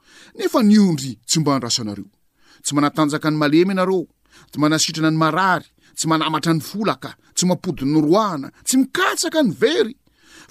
nefa 0.39 0.61
ny 0.63 0.79
ondry 0.79 1.11
tsy 1.29 1.39
mba 1.39 1.51
ndrasa 1.57 1.81
anareo 1.85 2.09
tsy 2.63 2.71
manatanjaka 2.75 3.27
ny 3.31 3.37
malemy 3.41 3.71
anareo 3.75 4.01
tsy 4.51 4.57
manasitrana 4.63 5.11
ny 5.13 5.19
marary 5.23 5.67
tsy 5.97 6.05
manamatra 6.11 6.51
ny 6.55 6.61
folaka 6.69 7.11
tsy 7.35 7.43
mampodi'ny 7.49 7.97
roana 8.07 8.47
tsy 8.67 8.75
mikataka 8.81 9.39
ny 9.45 9.51
very 9.63 9.93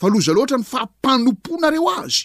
fa 0.00 0.06
loza 0.12 0.32
loatra 0.36 0.56
ny 0.60 0.66
faapanoponareoazy 0.72 2.24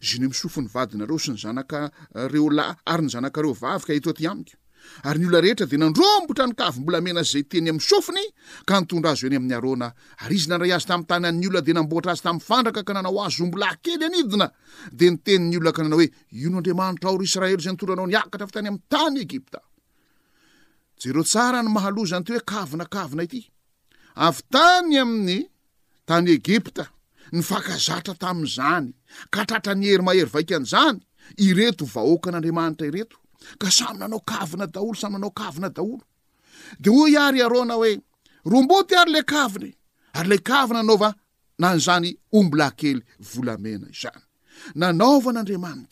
zy 0.00 0.18
no 0.20 0.28
misofony 0.28 0.68
vadinareo 0.72 1.18
sy 1.18 1.32
ny 1.34 1.38
zanaka 1.38 1.88
eh, 2.14 2.26
reo 2.30 2.48
la 2.50 2.68
ary 2.86 3.04
ny 3.06 3.10
zanakareo 3.10 3.52
vavykatoty 3.54 4.26
amiky 4.26 4.56
olaerombotra 5.04 6.46
nyombola 6.46 6.98
enazayteny 7.10 7.68
am 7.74 7.78
ofnndr 7.98 9.08
azo 9.10 9.26
eny 9.26 9.36
amiynadrayaz 9.40 10.86
tamtny 10.86 11.42
yolna 11.42 11.60
denamboatra 11.66 12.12
azy 12.12 12.22
tamfandraka 12.22 12.82
ka 12.86 12.92
nanao 12.96 13.20
azombola 13.24 13.66
akely 13.74 14.04
aniinade 14.06 15.06
ntenny 15.16 15.56
olona 15.58 15.72
kananao 15.76 15.98
oe 16.02 16.08
ino 16.38 16.58
andriamanitra 16.58 17.10
aoro 17.10 17.22
israelzay 17.28 17.72
nitondranao 17.72 18.06
niakatra 18.06 18.46
avy 18.46 18.62
tany 18.66 18.72
ami'ny 18.72 18.90
tany 18.90 19.26
egpta 19.26 19.62
jereo 21.02 21.22
tsarany 21.30 21.68
mahalozany 21.74 22.24
ty 22.24 22.32
hoe 22.36 22.40
kavinakavna 22.52 23.22
ity 23.26 23.42
avy 24.26 24.40
tany 24.52 24.92
amin'ny 25.02 25.38
tany 26.06 26.28
egipta 26.38 26.84
ny 27.32 27.40
fakazatra 27.42 28.14
tamin'zany 28.18 28.88
kahtratra 29.34 29.72
ny 29.78 29.84
hery 29.90 30.02
mahery 30.06 30.30
vaikany 30.36 30.66
zany 30.72 31.00
ireto 31.44 31.84
vahokan'andriamanitra 31.94 32.86
ireto 32.90 33.16
ka 33.60 33.68
samynanao 33.70 34.20
kavina 34.30 34.66
daolo 34.74 34.94
samnanao 35.02 35.30
kanadaolodeo 35.38 37.00
iary 37.14 37.38
iarona 37.38 37.74
hoe 37.78 37.92
ombo 38.56 38.82
ty 38.88 38.94
ary 39.02 39.12
le 39.14 39.22
kainy 39.22 39.70
ary 40.18 40.28
le 40.28 40.38
kavina 40.38 40.78
anaova 40.82 41.14
na 41.58 41.66
nyzany 41.74 42.10
ombolakely 42.38 43.02
lanaeaogaeoikaoany 44.80 45.86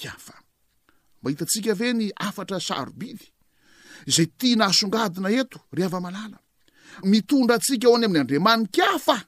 am'ny 8.06 8.18
andrimanikafa 8.22 9.27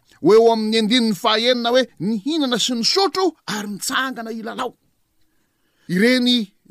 oeo 0.29 0.47
amin'nyandininy 0.53 1.15
fahaenina 1.23 1.69
hoe 1.73 1.83
ny 2.05 2.13
hinana 2.25 2.57
sy 2.65 2.73
ny 2.77 2.83
sotro 2.93 3.25
ary 3.55 3.69
ntsangana 3.75 4.31
ilalao 4.39 4.71
ireny 5.95 6.27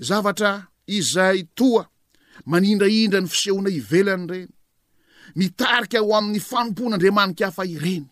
zavatra 0.09 0.51
izay 0.99 1.39
toa 1.59 1.83
manindraindra 2.51 3.19
ny 3.23 3.29
fisehona 3.33 3.71
ivelany 3.81 4.25
reny 4.35 4.49
mitarika 5.39 5.99
o 6.03 6.11
amin'ny 6.19 6.41
fampon'andriamanika 6.51 7.45
afa 7.51 7.63
ireny 7.75 8.05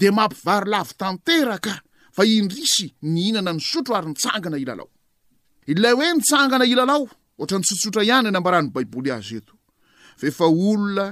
de 0.00 0.06
mampivarylav 0.18 0.88
tanteraka 1.00 1.74
fa 2.16 2.22
indrisy 2.36 2.86
ny 3.12 3.18
hinana 3.26 3.52
ny 3.56 3.60
sotro 3.70 3.92
ary 3.98 4.08
ntsangana 4.14 4.56
ilalao 4.64 4.88
ilay 5.72 5.94
hoe 5.98 6.08
ntsangana 6.18 6.64
ilalaoohatrany 6.72 7.64
tsotsotra 7.66 8.02
ihany 8.08 8.28
nambarany 8.32 8.68
baiboly 8.74 9.10
azy 9.16 9.34
etofefa 9.42 10.44
olona 10.52 11.06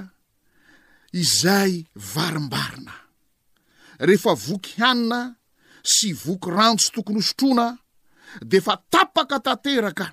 izay 1.23 1.73
varimbarina 2.13 2.95
rehefa 3.99 4.35
voky 4.35 4.69
hanina 4.81 5.35
sy 5.83 6.13
voky 6.15 6.51
rantso 6.51 6.91
tokony 6.91 7.19
osotrona 7.19 7.77
de 8.41 8.59
fa 8.61 8.75
tapaka 8.89 9.39
tateraka 9.39 10.07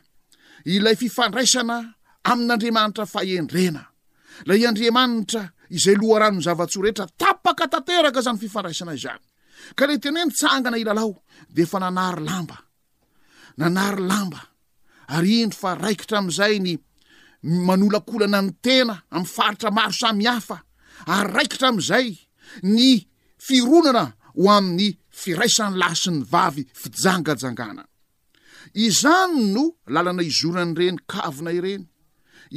ilay 0.65 0.95
fifandraisana 0.97 1.95
amin'andriamanitra 2.25 3.07
faendrena 3.07 3.83
la 4.47 4.55
andriamanitra 4.69 5.49
izay 5.71 5.95
loharanonyzava-tsorehetra 5.97 7.07
taaka 7.19 7.69
taterka 7.69 8.21
zany 8.23 8.39
fifndraiana 8.39 8.95
zanyka 9.05 9.83
le 9.89 9.99
tena 9.99 10.25
nytsangana 10.25 10.77
ilalaodefa 10.79 11.77
nanaylambaayamby 13.57 14.37
indr 15.43 15.57
fa 15.57 15.71
aikitra 15.89 16.19
amzaynylakolana 16.19 18.41
ny 18.43 18.55
ena 18.79 18.97
amy 19.17 19.27
faritramaro 19.37 19.93
samyhaf 20.03 20.49
ary 21.07 21.33
raikitra 21.37 21.69
am'izay 21.73 22.07
ny 22.63 23.12
fironana 23.47 24.05
ho 24.37 24.49
amin'ny 24.57 24.91
firaisan'ny 25.23 25.79
la 25.81 25.91
sin'ny 26.03 26.23
vavy 26.31 26.65
fijangajangana 26.81 27.85
izany 28.87 29.43
no 29.55 29.65
lalana 29.87 30.23
izoranyireny 30.23 31.01
kavina 31.11 31.51
ireny 31.59 31.87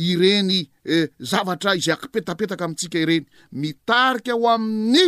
ireny 0.10 0.60
eh, 0.94 1.08
zavatra 1.32 1.74
izay 1.80 1.96
akipetapetaka 1.98 2.66
amintsika 2.68 3.02
ireny 3.02 3.26
mitarika 3.62 4.34
ho 4.38 4.46
amin'ny 4.56 5.06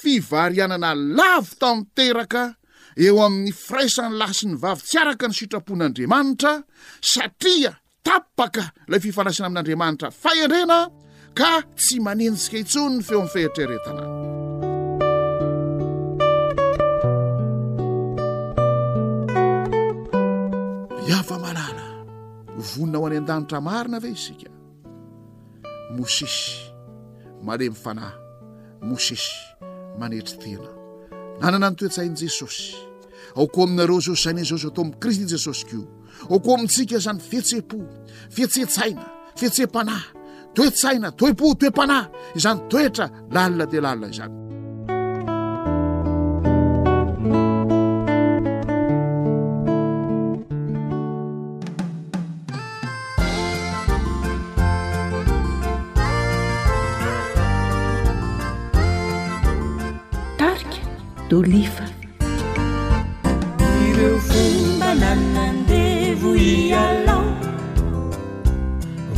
fivarianana 0.00 0.94
lavo 1.18 1.52
tateraka 1.62 2.42
eo 3.06 3.16
amin'ny 3.26 3.52
firaisan'ny 3.64 4.14
laha 4.20 4.38
syny 4.40 4.54
vavy 4.62 4.84
tsy 4.88 4.98
araka 5.02 5.26
ny 5.28 5.36
sitrapon'andriamanitra 5.40 6.54
satria 7.12 7.72
tapaka 8.06 8.64
lay 8.90 9.00
fifanraisana 9.04 9.48
amin'n'andriamanitra 9.50 10.08
faandrena 10.22 10.78
ka 11.38 11.52
tsy 11.78 11.96
manintsika 12.06 12.56
intsony 12.62 12.94
ny 12.98 13.02
feo 13.06 13.18
amin'ny 13.24 13.34
fihatreretana 13.36 14.02
de 21.08 21.14
afa-manana 21.14 21.84
ho 22.56 22.62
vonina 22.70 22.98
ho 23.00 23.06
any 23.06 23.16
an-danitra 23.16 23.62
marina 23.64 23.98
ve 24.00 24.10
isika 24.12 24.50
mosesy 25.96 26.68
male 27.48 27.64
'mifanahy 27.70 28.18
mosesy 28.88 29.30
manetry 30.00 30.36
tena 30.42 30.70
nanana 31.40 31.70
ny 31.70 31.76
toetsain'i 31.80 32.16
jesosy 32.24 32.66
ao 33.38 33.46
koa 33.54 33.64
aminareo 33.66 34.00
zao 34.06 34.16
zane 34.24 34.42
zao 34.48 34.58
zao 34.62 34.70
atao 34.70 34.82
amin'ni 34.84 35.00
kristy 35.02 35.26
jesosy 35.34 35.64
koa 35.70 35.88
ao 36.30 36.38
koa 36.44 36.54
amintsika 36.58 36.98
zany 37.04 37.20
fetse-po 37.30 37.78
fetse-tsaina 38.36 39.04
fetse-panahy 39.40 40.06
toetsaina 40.54 41.08
toe-po 41.18 41.46
toe-panahy 41.60 42.04
izany 42.38 42.60
toetra 42.70 43.06
lalina 43.34 43.64
de 43.72 43.78
lalina 43.84 44.08
izany 44.14 44.57
dolifa 61.30 61.84
ireo 63.90 64.18
fomba 64.28 64.88
lanandevo 65.00 66.30
i 66.50 66.52
alao 66.82 67.24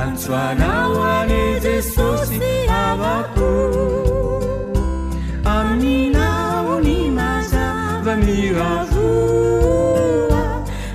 antsonao 0.00 0.96
ane 1.12 1.74
soavako 1.82 3.50
aminao 5.44 6.80
ni 6.84 7.10
mazavamiravoa 7.10 8.74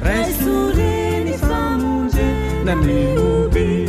restoreni 0.04 1.38
famoze 1.50 2.34
na 2.66 2.76
miobe 2.76 3.86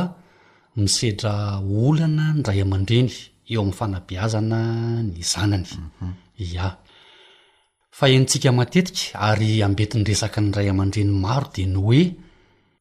misetra 0.76 1.56
olana 1.64 2.26
ny 2.36 2.42
ray 2.46 2.60
aman-dreny 2.64 3.08
eo 3.50 3.60
amin'ny 3.62 3.76
fanabeazana 3.78 4.60
ny 5.10 5.20
zanany 5.32 5.64
mhm. 5.64 6.12
ya 6.54 6.68
fa 7.98 8.06
entsika 8.16 8.50
matetika 8.58 9.16
ary 9.30 9.52
ambeti 9.66 9.96
ny 9.98 10.04
resaka 10.08 10.40
ny 10.44 10.50
ray 10.56 10.68
aman-dreny 10.72 11.12
maro 11.24 11.48
de 11.56 11.64
ny 11.72 11.76
hoe 11.82 12.02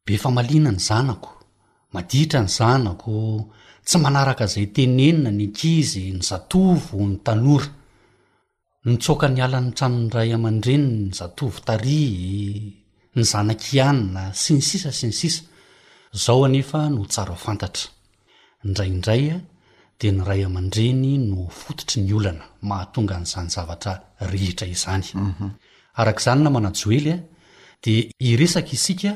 be 0.05 0.13
fa 0.23 0.29
malina 0.37 0.69
ny 0.75 0.81
zanako 0.89 1.31
madihtra 1.93 2.39
ny 2.45 2.49
zanako 2.57 3.15
tsy 3.87 3.97
manaraka 4.03 4.43
izay 4.49 4.67
tenenina 4.75 5.29
ny 5.31 5.43
ankizy 5.47 6.05
ny 6.17 6.21
zatovo 6.29 6.97
ny 7.09 7.17
tanora 7.25 7.67
nytsoka 8.89 9.25
ny 9.33 9.39
alan'ny 9.45 9.71
tramin'ny 9.77 10.11
ray 10.17 10.29
aman-dreny 10.37 10.87
ny 11.07 11.11
zatovo 11.19 11.59
taria 11.67 12.59
ny 13.15 13.21
zana-kanina 13.31 14.23
sy 14.41 14.49
ny 14.59 14.63
sisa 14.69 14.91
sy 14.99 15.07
ny 15.11 15.15
sisa 15.21 15.41
zao 16.15 16.45
anefa 16.45 16.89
no 16.89 17.05
tsara 17.05 17.35
fantatra 17.35 17.91
indraindraya 18.63 19.39
de 19.99 20.11
ny 20.11 20.21
ray 20.25 20.43
aman-dreny 20.47 21.17
no 21.19 21.47
fototry 21.49 22.01
nyolana 22.01 22.43
mahatongan'zanyzavatrahitra 22.63 24.67
izanaa'zanynamaeya 24.67 27.15
mhm. 27.15 27.23
d 27.83 27.85
iesak 28.19 28.73
isika 28.73 29.11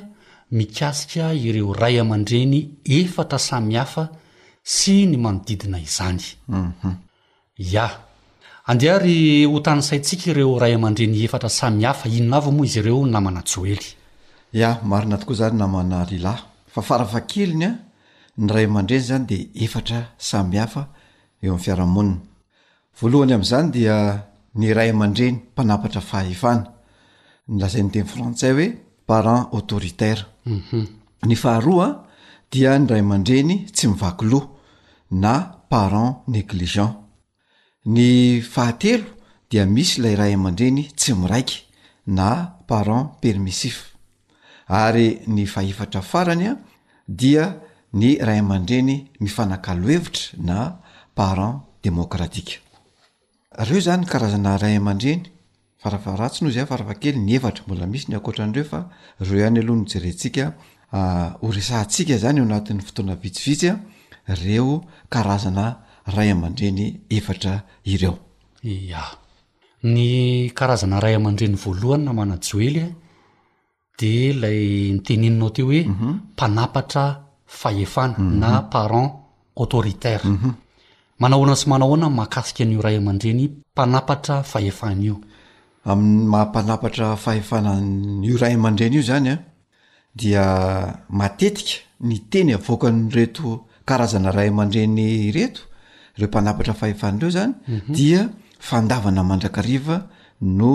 mikasika 0.51 1.33
ireo 1.33 1.73
ray 1.73 1.99
aman-dreny 1.99 2.67
efatra 2.85 3.39
samhafa 3.39 4.03
sy 4.63 5.05
ny 5.07 5.17
manodidina 5.17 5.79
izany 5.79 6.23
mhm. 6.47 6.91
andehary 8.67 9.45
hotansaintsika 9.45 10.31
ireo 10.31 10.59
ray 10.59 10.73
amadreny 10.75 11.23
efatra 11.23 11.49
samhaf 11.49 12.05
inona 12.05 12.37
avmoa 12.37 12.65
izyireonamnaey 12.65 13.83
marina 14.83 15.17
tooa 15.17 15.35
zanynamanaah 15.35 16.39
fafarafakeliny 16.81 17.65
a 17.69 17.77
ny 18.39 18.51
ray 18.53 18.65
aman-dreny 18.65 19.01
zany 19.03 19.25
de 19.27 19.37
efatra 19.63 20.01
samyhafa 20.17 20.87
eo 21.43 21.53
ami'y 21.53 21.63
fiarahamonina 21.63 22.19
voalohany 22.99 23.33
am'izany 23.35 23.69
dia 23.71 23.95
ny 24.55 24.73
ray 24.73 24.89
aman-dreny 24.93 25.35
mpanapatra 25.51 26.01
fahaefana 26.01 26.71
ny 27.47 27.59
lazain'ny 27.61 27.91
teny 27.91 28.05
frantsays 28.07 28.53
hoe 28.55 28.67
parent 29.07 29.49
autoritaire 29.51 30.23
mhm. 30.45 30.87
ny 31.27 31.35
faharoa 31.35 31.87
a 31.87 31.95
dia 32.51 32.79
ny 32.79 32.87
ray 32.87 32.99
aman-dreny 32.99 33.57
tsy 33.75 33.87
mivakiloha 33.87 34.47
na 35.11 35.33
parent 35.69 36.23
négligent 36.27 36.95
ny 37.85 38.39
fahatelo 38.41 39.05
dia 39.51 39.65
misy 39.65 39.99
ilay 40.01 40.15
ray 40.15 40.33
aman-dreny 40.33 40.87
tsy 40.95 41.13
miraiky 41.13 41.63
na 42.05 42.29
parent 42.67 43.17
permissif 43.21 43.95
ary 44.67 45.21
ny 45.27 45.45
fahefatra 45.45 46.01
faranya 46.01 46.55
dia 47.09 47.57
ny 47.97 48.19
ray 48.21 48.37
aman-dreny 48.39 49.09
mifanakalohevitra 49.19 50.37
na 50.45 50.77
parent 51.17 51.63
demokratika 51.83 52.61
reo 53.65 53.81
zany 53.81 54.05
karazana 54.05 54.57
ray 54.61 54.75
aman-dreny 54.77 55.23
farafaratsy 55.81 56.43
no 56.45 56.51
zy 56.53 56.59
a 56.61 56.65
farafa 56.69 56.93
kely 57.01 57.17
ny 57.17 57.33
efatra 57.35 57.65
mbola 57.65 57.87
misy 57.89 58.09
ny 58.09 58.15
akoatranreo 58.21 58.63
fa 58.63 58.79
reo 59.19 59.37
ihany 59.41 59.59
aloha 59.59 59.75
nojerentsika 59.81 60.53
ah, 60.93 61.33
oresantsika 61.41 62.17
zany 62.21 62.37
eo 62.39 62.45
anatin'ny 62.45 62.81
fotoana 62.85 63.15
vitsivitsya 63.15 63.73
reo 64.45 64.85
karazana 65.09 65.65
ray 66.05 66.29
aman-dreny 66.31 66.85
efatra 67.09 67.63
ireo 67.85 68.19
a 69.01 69.03
ny 69.83 70.51
karazana 70.53 70.99
ray 70.99 71.15
aman-dreny 71.15 71.57
voalohany 71.57 72.03
na 72.05 72.13
manajoely 72.13 72.85
de 73.99 74.33
lay 74.33 74.91
niteninonao 74.93 75.49
te 75.49 75.61
hoe 75.61 75.83
mhm. 75.87 76.09
mpanapatra 76.33 77.05
fahefana 77.45 78.15
mhm. 78.17 78.39
na 78.39 78.61
parent 78.71 79.11
autoritaira 79.57 80.23
mhm. 80.29 80.51
manahoana 81.19 81.55
sy 81.59 81.65
manahoana 81.71 82.09
mahakasika 82.17 82.63
n'io 82.65 82.81
ray 82.85 82.95
aman-dreny 83.01 83.43
mpanapatra 83.73 84.35
fahefanaio 84.51 85.15
amin'ny 85.91 86.27
mahampanapatra 86.31 87.07
fahefanan'io 87.23 88.35
ray 88.41 88.53
aman-dreny 88.59 88.95
io 88.97 89.01
zany 89.09 89.27
a 89.27 89.35
dia 90.19 90.43
matetika 91.19 91.73
ny 92.07 92.15
teny 92.31 92.51
avokayreto 92.53 93.49
karazana 93.87 94.31
ray 94.37 94.47
aman-dreny 94.49 95.31
reto 95.35 95.61
reo 96.17 96.27
mpanapatra 96.27 96.73
fahefanreo 96.73 97.29
zany 97.35 97.53
dia 97.97 98.21
fandavana 98.67 99.21
mandrakariva 99.29 99.95
no 100.41 100.73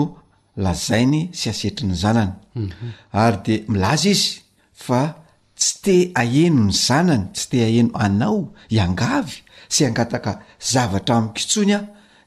lazainy 0.57 1.29
sy 1.33 1.49
asetriny 1.49 1.95
zanany 1.95 2.33
mhm. 2.55 2.91
ary 3.11 3.37
de 3.45 3.55
milaza 3.67 4.09
izy 4.09 4.25
fa 4.73 5.01
tsy 5.59 5.73
te 5.83 5.95
aheno 6.21 6.65
ny 6.67 6.71
zanany 6.85 7.25
tsy 7.35 7.47
te 7.51 7.57
aheno 7.67 7.89
anao 8.03 8.39
iangavy 8.69 9.41
sy 9.69 9.85
angataka 9.87 10.31
zavatra 10.71 11.15
amikitsony 11.17 11.73
a 11.75 11.79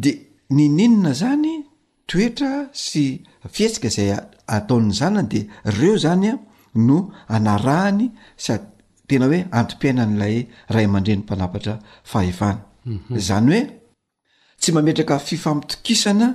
de 0.02 0.10
ny 0.56 0.66
ninona 0.78 1.12
zany 1.20 1.54
toetra 2.10 2.52
sy 2.84 3.04
fihetsika 3.54 3.86
izay 3.92 4.10
ataon'ny 4.56 4.92
zanany 5.00 5.28
de 5.32 5.40
reo 5.78 5.96
zanya 6.04 6.34
no 6.86 6.96
anarahany 7.36 8.06
sady 8.44 8.66
tena 9.08 9.26
hoe 9.30 9.38
antompiaina 9.58 10.02
n'ilay 10.06 10.36
ray 10.74 10.84
amandre 10.88 11.12
ny 11.16 11.20
mpanaatra 11.24 11.74
fahy 12.10 12.30
mhm. 12.32 13.18
zany 13.28 13.48
hoe 13.54 13.62
tsy 14.60 14.68
mametraka 14.76 15.16
fifamitokisana 15.28 16.28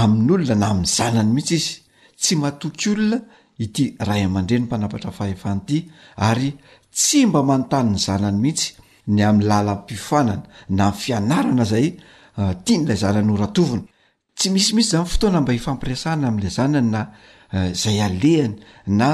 amin'olona 0.00 0.56
na 0.62 0.68
mi'n 0.78 0.88
zanany 0.98 1.30
mihitsy 1.36 1.54
izy 1.62 1.72
tsy 2.22 2.32
matoky 2.42 2.86
olona 2.92 3.18
ity 3.64 3.84
ray 4.08 4.20
aman-dre 4.28 4.56
ny 4.60 4.64
mpanapatra 4.66 5.10
fahavany 5.18 5.60
ity 5.62 5.78
ary 6.30 6.48
tsy 6.96 7.26
mba 7.26 7.42
manontaniny 7.42 7.98
zanany 7.98 8.38
mihitsy 8.38 8.72
ny 9.06 9.22
am'y 9.28 9.44
lalampiofanana 9.50 10.42
na 10.76 10.84
am' 10.88 10.94
fianarana 11.02 11.64
zay 11.70 11.86
ah, 12.40 12.54
tia 12.64 12.78
ny 12.80 12.86
lay 12.88 12.96
zanany 13.04 13.32
oratoviny 13.32 13.82
tsy 14.36 14.48
misimihisy 14.54 14.90
zany 14.96 15.06
fotoana 15.12 15.40
mba 15.44 15.52
hifampiriasana 15.56 16.24
am'la 16.32 16.48
zanany 16.58 16.90
na 16.94 17.02
ah, 17.56 17.68
zay 17.82 17.98
alehany 18.06 18.56
na 19.00 19.10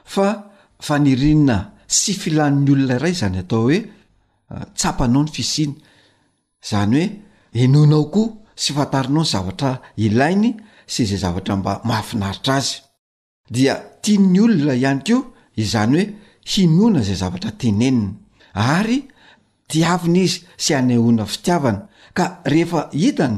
fa 0.06 0.44
fanirinina 0.82 1.72
sy 1.88 2.14
filanny 2.14 2.72
olona 2.72 2.96
iray 2.96 3.14
zany 3.14 3.38
atao 3.40 3.62
hoe 3.62 3.86
ah, 4.50 4.66
tsapanao 4.78 5.24
no 5.24 5.30
fisiny 5.34 5.74
zany 6.62 7.02
hoe 7.52 7.62
enonao 7.64 8.06
koa 8.14 8.30
sy 8.62 8.74
fantarinao 8.76 9.24
ny 9.24 9.26
zavatra 9.34 9.72
ilainy 10.06 10.50
sy 10.94 11.04
zay 11.10 11.18
zavatra 11.24 11.56
mba 11.58 11.74
mahafinaritra 11.88 12.56
azy 12.58 12.78
dia 13.54 13.76
tia 14.02 14.20
ny 14.20 14.40
olona 14.42 14.74
ihany 14.76 15.02
ko 15.10 15.18
izany 15.56 15.94
hoe 15.96 16.06
hinona 16.52 17.02
zay 17.08 17.16
zavatra 17.22 17.52
teneniny 17.60 18.02
ary 18.54 18.98
tiavina 19.70 20.20
izy 20.28 20.40
sy 20.64 20.72
anehoana 20.80 21.26
fitiavana 21.26 21.82
ka 22.18 22.26
rehefa 22.52 22.82
hitany 23.02 23.38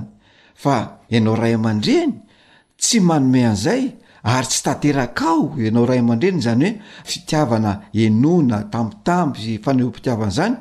fa 0.62 0.76
ianao 1.14 1.36
ray 1.42 1.54
aman-dreny 1.58 2.12
tsy 2.82 2.98
manome 3.08 3.42
an'izay 3.48 3.84
ary 4.34 4.48
tsy 4.52 4.62
taterak 4.66 5.22
ao 5.30 5.40
ianao 5.66 5.86
ray 5.90 6.00
amandreny 6.00 6.40
zany 6.46 6.70
hoe 6.72 6.78
fitiavana 7.12 7.72
enona 8.04 8.58
tamotamy 8.74 9.58
fanehompitiavana 9.64 10.32
zany 10.40 10.56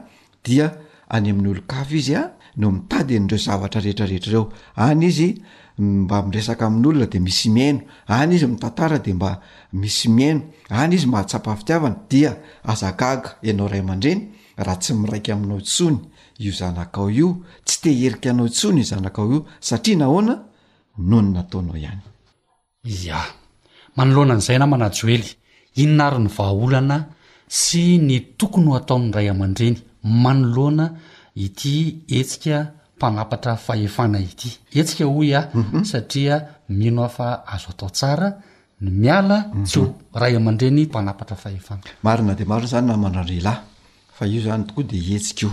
dia 0.45 0.67
any 1.15 1.31
a''oiz 1.75 2.09
nomitady 2.57 3.15
enreo 3.17 3.39
zavatra 3.39 3.81
rehetrarehetra 3.81 4.33
reo 4.33 4.51
any 4.77 5.05
izy 5.07 5.35
mba 5.79 6.23
miresaka 6.23 6.67
amin'olona 6.67 7.07
de 7.07 7.19
misy 7.19 7.49
miaino 7.49 7.81
any 8.09 8.35
izy 8.35 8.47
mitantara 8.47 8.99
de 8.99 9.13
mba 9.15 9.41
misy 9.73 10.09
miaino 10.09 10.43
any 10.71 10.95
izy 10.95 11.07
mahatsapafiiavana 11.07 11.97
dia 12.11 12.37
azagaga 12.65 13.37
ianao 13.43 13.69
ray 13.69 13.81
aman-dreny 13.81 14.21
raha 14.59 14.77
tsy 14.79 14.93
miraika 14.95 15.33
aminao 15.35 15.61
tsony 15.61 15.99
io 16.39 16.53
zanakao 16.53 17.11
io 17.11 17.37
tsy 17.65 17.81
teherika 17.83 18.31
anao 18.31 18.49
tsony 18.49 18.79
io 18.79 18.85
zanak 18.85 19.19
ao 19.19 19.31
io 19.33 19.45
satria 19.61 19.97
nahoana 19.97 20.43
noho 20.99 21.23
ny 21.23 21.33
nataonao 21.33 21.77
ihany 21.77 22.03
a 23.13 23.21
manoloanan'izay 23.97 24.59
na 24.59 24.67
manajoely 24.67 25.25
inary 25.77 26.19
ny 26.23 26.29
vaolana 26.37 26.97
sy 27.47 27.99
ny 27.99 28.21
tokony 28.39 28.75
ataon'ny 28.77 29.13
ray 29.15 29.29
aman-dreny 29.31 29.77
manoloana 30.03 30.87
ity 31.37 32.05
hetsika 32.09 32.73
mpanapatra 32.97 33.57
fahefana 33.57 34.19
ity 34.21 34.53
etsika 34.79 35.05
hoy 35.05 35.35
ao 35.37 35.49
mhm. 35.55 35.85
satria 35.85 36.47
mihno 36.69 37.05
ah 37.05 37.09
fa 37.09 37.47
azo 37.47 37.69
atao 37.71 37.91
tsara 37.91 38.39
ny 38.81 38.91
miala 38.91 39.45
mhm. 39.55 39.65
tsy 39.65 39.79
ho 39.81 39.95
ray 40.15 40.37
aman-dreny 40.37 40.85
mpanapatra 40.87 41.37
fahefana 41.37 41.81
marina 42.03 42.35
de 42.35 42.45
maria 42.45 42.67
zany 42.69 42.87
na 42.87 42.97
mandrarelahy 42.97 43.61
fa 44.15 44.27
io 44.27 44.41
zany 44.43 44.65
tokoa 44.67 44.85
de 44.85 44.97
hetsika 44.99 45.41
io 45.47 45.53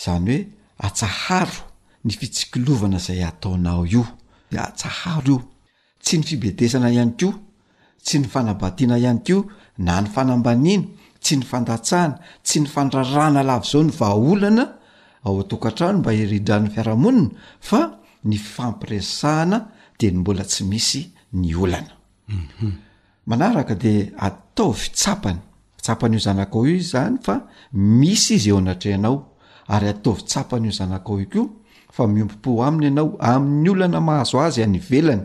zany 0.02 0.26
hoe 0.28 0.40
atsaharo 0.86 1.62
ny 2.04 2.12
fitsikilovana 2.18 2.98
zay 3.06 3.22
ataonao 3.30 3.82
io 3.92 4.04
d 4.50 4.54
ataha 4.66 5.12
io 5.26 5.36
tsy 6.02 6.14
ny 6.18 6.22
fibetesana 6.28 6.90
ihany 6.94 7.12
ko 7.20 7.28
tsy 8.04 8.16
ny 8.20 8.26
fanabatiana 8.32 8.96
ihany 9.02 9.20
ko 9.26 9.36
na 9.84 10.00
ny 10.02 10.08
fanambaniana 10.14 10.86
tsy 11.22 11.34
ny 11.36 11.44
fandatsahna 11.50 12.18
tsy 12.44 12.56
ny 12.60 12.66
fandrarana 12.72 13.42
lav 13.48 13.62
zao 13.70 13.82
ny 13.84 13.90
vaolana 13.98 14.64
ao 15.24 15.36
atokantrano 15.42 15.98
mba 15.98 16.10
iridran'ny 16.22 16.68
fiaramonina 16.72 17.30
fa 17.68 17.80
ny 18.28 18.36
fampiresahana 18.54 19.58
de 19.98 20.06
ny 20.10 20.18
mbola 20.20 20.44
tsy 20.50 20.62
misy 20.70 21.02
ny 21.38 21.48
olana 21.62 21.92
mhm. 22.28 22.87
manaraka 23.28 23.74
de 23.76 24.12
ataovi 24.16 24.88
tsapany 24.92 25.36
tsapanyio 25.82 26.18
zanak 26.18 26.54
ao 26.54 26.64
io 26.66 26.76
i 26.76 26.80
zany 26.80 27.18
fa 27.24 27.36
misy 27.72 28.34
izy 28.36 28.48
eo 28.50 28.58
anatra 28.58 28.90
ianao 28.90 29.16
ary 29.68 29.88
ataovi 29.88 30.22
tsapanyio 30.22 30.72
zanak 30.72 31.04
ao 31.08 31.20
io 31.20 31.26
koa 31.26 31.48
fa 31.94 32.06
miompompo 32.06 32.50
aminy 32.66 32.84
ianao 32.88 33.16
amin'ny 33.20 33.68
olana 33.70 34.00
mahazo 34.00 34.40
azy 34.46 34.62
any 34.64 34.80
velany 34.90 35.24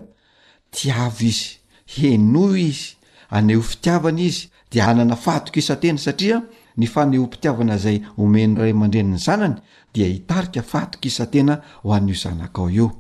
tiavo 0.76 1.24
izy 1.32 1.56
heno 1.94 2.46
izy 2.70 2.96
aneho 3.30 3.62
fitiavana 3.62 4.22
izy 4.30 4.50
de 4.72 4.82
anana 4.82 5.16
faatokisantena 5.16 5.98
satria 5.98 6.44
ny 6.78 6.88
fanehompitiavana 6.88 7.78
zay 7.78 7.98
omeny 8.18 8.56
ray 8.60 8.72
amandrenyny 8.76 9.18
zanany 9.18 9.56
dia 9.94 10.08
hitarika 10.08 10.62
faatokisantena 10.62 11.62
ho 11.84 11.94
anyio 11.94 12.16
zanak 12.16 12.58
ao 12.60 12.70
eo 12.70 12.92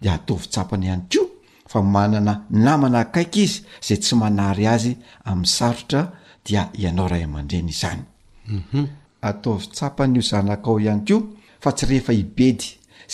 de 0.00 0.10
ataovitsapany 0.10 0.84
ihany 0.86 1.02
ko 1.08 1.29
nanamana 1.76 2.98
akaiky 3.04 3.42
izy 3.42 3.62
zay 3.86 3.98
tsy 4.02 4.14
manary 4.20 4.64
azy 4.74 4.92
a'ya 5.24 6.64
aeyoaoihay 6.74 7.26
o 11.14 11.22
fa 11.62 11.70
tsy 11.76 11.84
rehefa 11.90 12.12
ibedy 12.22 12.64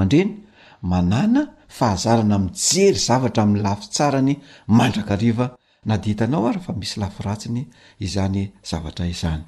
manana 0.92 1.42
fahazarana 1.78 2.36
mijery 2.46 2.98
zavatra 3.08 3.44
miylafi 3.50 3.86
tsarany 3.94 4.34
mandrakariva 4.78 5.46
na 5.86 5.98
dihitanao 5.98 6.46
aryh 6.48 6.62
fa 6.62 6.74
misy 6.78 7.00
lafiratsiny 7.02 7.64
izany 8.06 8.52
zavatra 8.70 9.06
izany 9.10 9.42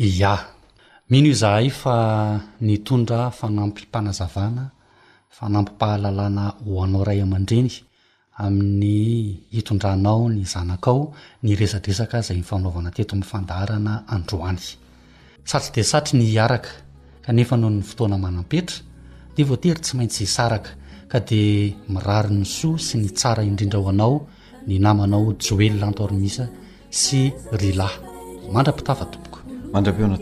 ia 0.00 0.36
mino 1.10 1.28
izahay 1.28 1.68
fa 1.70 2.40
ni 2.60 2.78
tondra 2.84 3.30
fanampimpanazavana 3.30 4.70
fanampi-pahalalàna 5.28 6.44
ho 6.64 6.80
anao 6.84 7.04
ray 7.04 7.20
aman-dreny 7.20 7.70
amin'ny 8.40 8.88
hitondranao 9.52 10.30
ny 10.32 10.40
zanakao 10.44 11.12
ny 11.42 11.52
resadresaka 11.60 12.24
izay 12.24 12.36
mifanaovana 12.40 12.90
teto 12.96 13.12
amin'fandarana 13.16 14.04
androany 14.08 14.62
satri 15.50 15.72
de 15.76 15.82
satry 15.84 16.14
ny 16.18 16.32
araka 16.40 16.72
kanefa 17.26 17.56
noho 17.56 17.72
ny 17.76 17.82
fotoana 17.90 18.16
manampetra 18.24 18.78
dea 19.36 19.44
voatery 19.48 19.80
tsy 19.84 19.92
maintsy 20.00 20.24
hisaraka 20.24 20.70
ka 21.12 21.18
di 21.28 21.42
mirary 21.92 22.30
ny 22.38 22.44
soa 22.48 22.78
sy 22.86 22.96
ny 22.98 23.08
tsara 23.18 23.42
indrindra 23.44 23.78
ho 23.84 23.88
anao 23.92 24.16
ny 24.66 24.78
namanao 24.80 25.34
joely 25.38 25.68
lantormisa 25.80 26.44
sy 26.90 27.22
rylay 27.60 27.94
mandrapitafa 28.52 29.04
topokoraawr 29.74 30.20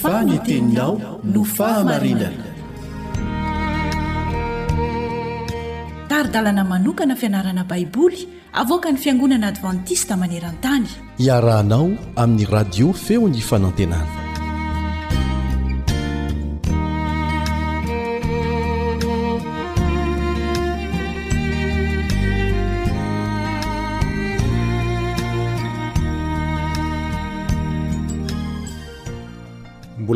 faneteninao 0.03 1.21
no 1.25 1.45
fahamarinana 1.45 2.31
taridalana 6.09 6.65
manokana 6.65 7.17
fianarana 7.17 7.65
baiboly 7.65 8.29
avoaka 8.53 8.93
ny 8.93 8.97
fiangonana 8.99 9.47
advantista 9.53 10.17
maneran-tany 10.17 10.89
iarahanao 11.27 11.91
amin'ny 12.17 12.45
radio 12.57 12.93
feony 12.93 13.41
fanantenana 13.51 14.28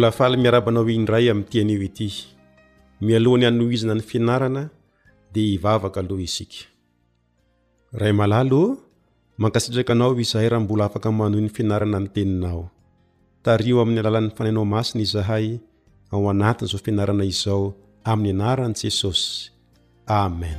lafaly 0.05 0.37
miarabanaoindray 0.43 1.25
amiy 1.33 1.47
tianio 1.53 1.79
ity 1.89 2.07
mialohany 3.07 3.45
ano 3.49 3.65
izana 3.77 3.95
ny 3.99 4.03
fianarana 4.11 4.63
di 5.35 5.43
hivavaka 5.55 5.99
aloha 6.03 6.23
isika 6.29 6.61
raimalalo 8.01 8.63
mankasitraka 9.43 9.93
anao 9.97 10.11
izahay 10.25 10.49
raha 10.53 10.63
mbola 10.65 10.85
afaka 10.91 11.09
manohy 11.21 11.43
ny 11.47 11.51
fianarana 11.57 11.99
nyteninao 12.05 12.65
tario 13.47 13.75
amin'ny 13.83 14.01
alalan'ny 14.03 14.31
fanainao 14.39 14.65
masiny 14.77 15.03
izahay 15.09 15.47
ao 16.13 16.23
anatiny 16.35 16.67
izao 16.71 16.83
fianarana 16.87 17.25
izao 17.33 17.63
amin'ny 18.13 18.33
anarany 18.43 18.75
jesosy 18.83 19.31
amen 20.23 20.57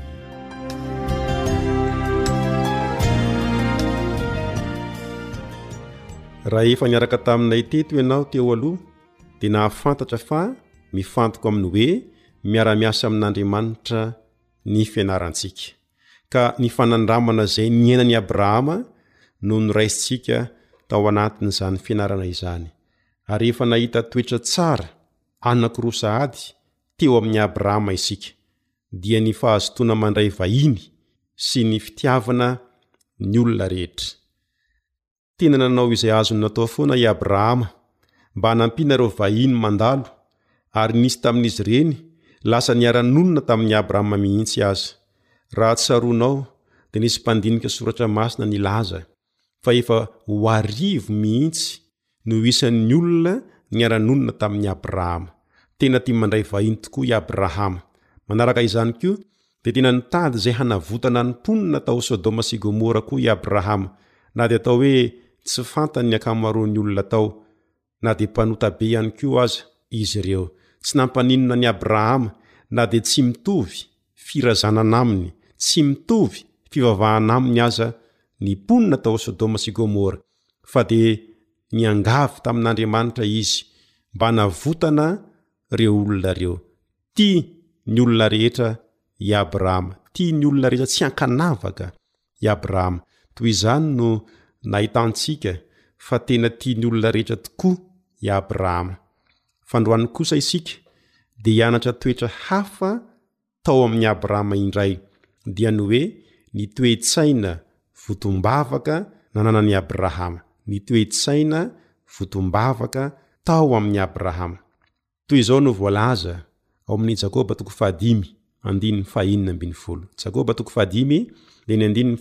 raha 6.54 6.66
efa 6.74 6.86
niaraka 6.91 7.18
taminay 7.28 7.64
teto 7.72 7.94
ianao 8.02 8.24
teoh 8.34 8.56
di 9.44 9.50
nahafantatra 9.56 10.16
fa 10.28 10.41
mifantoko 10.96 11.46
aminy 11.52 11.68
hoe 11.74 11.88
miaramiasa 12.50 13.04
amin'andriamanitra 13.10 14.02
ny 14.74 14.82
fianarantsika 14.91 15.68
ka 16.34 16.44
ny 16.64 16.68
fanandramana 16.76 17.44
zay 17.54 17.68
ny 17.84 17.89
ainany 17.94 18.14
abrahama 18.22 18.76
noho 19.48 19.60
noraisinsika 19.68 20.38
tao 20.89 21.04
anatin' 21.12 21.50
izany 21.54 21.78
fianarana 21.86 22.26
izany 22.34 22.68
ary 23.34 23.46
efa 23.52 23.64
nahita 23.72 24.00
toetra 24.12 24.39
tsara 24.48 24.88
anako 25.50 25.80
rosaady 25.91 26.39
teo 26.98 27.14
amin'ny 27.20 27.39
abrahama 27.48 27.91
isika 28.00 28.30
dia 29.02 29.20
ny 29.26 29.32
fahazotoana 29.39 29.94
mandray 30.04 30.30
vahiny 30.39 30.80
sy 31.46 31.60
ny 31.70 31.78
fitiavana 31.86 32.48
ny 33.30 33.36
olona 33.44 33.66
rehetra 33.74 34.08
tena 35.38 35.56
nanao 35.62 35.88
izay 35.96 36.14
azony 36.20 36.39
natao 36.44 36.68
foana 36.76 36.96
i 36.96 37.04
abrahama 37.14 37.68
mba 38.36 38.50
hanampinareo 38.50 39.08
vahino 39.10 39.58
mandalo 39.58 40.06
ary 40.74 41.00
nisy 41.02 41.22
taminizy 41.22 41.64
reny 41.64 41.94
lasa 42.50 42.74
niaranonona 42.76 43.42
tami'y 43.50 43.74
abrahama 43.76 44.18
mihitsy 44.18 44.62
az 44.70 44.82
raha 45.58 45.76
taronao 45.76 46.38
d 46.92 46.94
nisy 47.00 47.20
mpndinika 47.22 47.70
sorata 47.70 48.08
masina 48.08 48.46
nlaza 48.46 49.00
mihitsynoisnyolona 51.10 53.34
niarannna 53.76 54.32
tamyabrahama 54.42 55.30
tena 55.78 56.00
ty 56.06 56.12
mandray 56.14 56.44
vahin 56.52 56.76
tokoa 56.84 57.06
i 57.10 57.14
abrahama 57.20 57.80
naakizny 58.38 58.92
ko 59.02 59.10
de 59.64 59.70
tena 59.76 59.92
nitady 59.92 60.38
zay 60.44 60.54
hanavotana 60.58 61.22
monna 61.48 61.80
tao 61.86 62.02
sodoma 62.08 62.42
sy 62.48 62.58
gomora 62.64 63.02
koa 63.02 63.20
i 63.24 63.30
abrahama 63.36 63.90
na 64.36 64.44
di 64.50 64.56
atao 64.56 64.76
hoe 64.82 64.96
tsy 65.46 65.62
fantany 65.74 66.16
akamaronyolonatao 66.16 67.26
na 68.04 68.12
de 68.20 68.26
mpanotabe 68.30 68.86
ihany 68.91 69.12
ko 69.18 69.28
aza 69.43 69.62
izy 69.99 70.16
ireo 70.22 70.43
tsy 70.84 70.93
nampaninona 70.97 71.56
ny 71.62 71.68
abrahama 71.74 72.30
na 72.76 72.84
de 72.91 72.97
tsy 73.08 73.20
mitovy 73.28 73.78
firazanana 74.26 74.97
aminy 75.04 75.30
tsy 75.64 75.80
mitovy 75.89 76.39
fivavahana 76.72 77.34
aminy 77.39 77.60
aza 77.68 77.88
ny 78.43 78.51
ponina 78.68 78.97
tao 79.04 79.18
sodoma 79.26 79.58
sy 79.64 79.70
gomora 79.78 80.18
fa 80.72 80.82
de 80.91 81.01
ny 81.76 81.82
angavy 81.91 82.36
tamin'andriamanitra 82.43 83.26
izy 83.41 83.56
mba 84.16 84.28
navotana 84.38 85.06
reo 85.78 85.93
olona 86.01 86.32
reo 86.39 86.56
tia 87.16 87.39
ny 87.93 87.97
olona 88.04 88.26
rehetra 88.34 88.70
i 89.28 89.30
abrahama 89.43 89.93
tia 90.14 90.32
ny 90.39 90.45
olona 90.49 90.68
rehetra 90.72 90.91
tsy 90.91 91.01
hankanavaka 91.06 91.88
i 92.43 92.45
abrahama 92.56 92.99
toy 93.36 93.51
zany 93.62 93.88
no 93.97 94.08
naitantsika 94.72 95.54
fa 96.06 96.16
tena 96.28 96.49
tia 96.60 96.78
ny 96.80 96.86
olona 96.89 97.10
rehetra 97.16 97.38
tokoa 97.45 97.76
doay 98.24 100.08
osa 100.20 100.36
isia 100.36 100.62
de 101.44 101.52
hianatra 101.58 101.94
toetra 101.94 102.28
hafa 102.48 102.90
tao 103.64 103.84
ami'y 103.86 104.06
abrahama 104.06 104.56
indray 104.56 104.94
dia 105.56 105.72
ny 105.72 105.82
oe 105.84 106.02
ny 106.56 106.64
toetsaina 106.76 107.52
votombavaka 108.04 108.96
nananany 109.34 109.74
abrahama 109.82 110.40
ny 110.70 110.78
toetsaina 110.88 111.60
votombavaka 112.16 113.04
tao 113.48 113.68
amin'y 113.78 114.00
abrahamatyo 114.00 115.60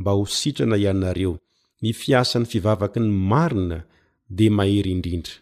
mba 0.00 0.10
ho 0.16 0.24
sitrana 0.38 0.76
ianareo 0.82 1.34
nifiasan'ny 1.84 2.46
fivavaky 2.52 2.98
ny 3.04 3.10
marina 3.30 3.78
de 4.36 4.46
mahery 4.58 4.90
indrindra 4.96 5.34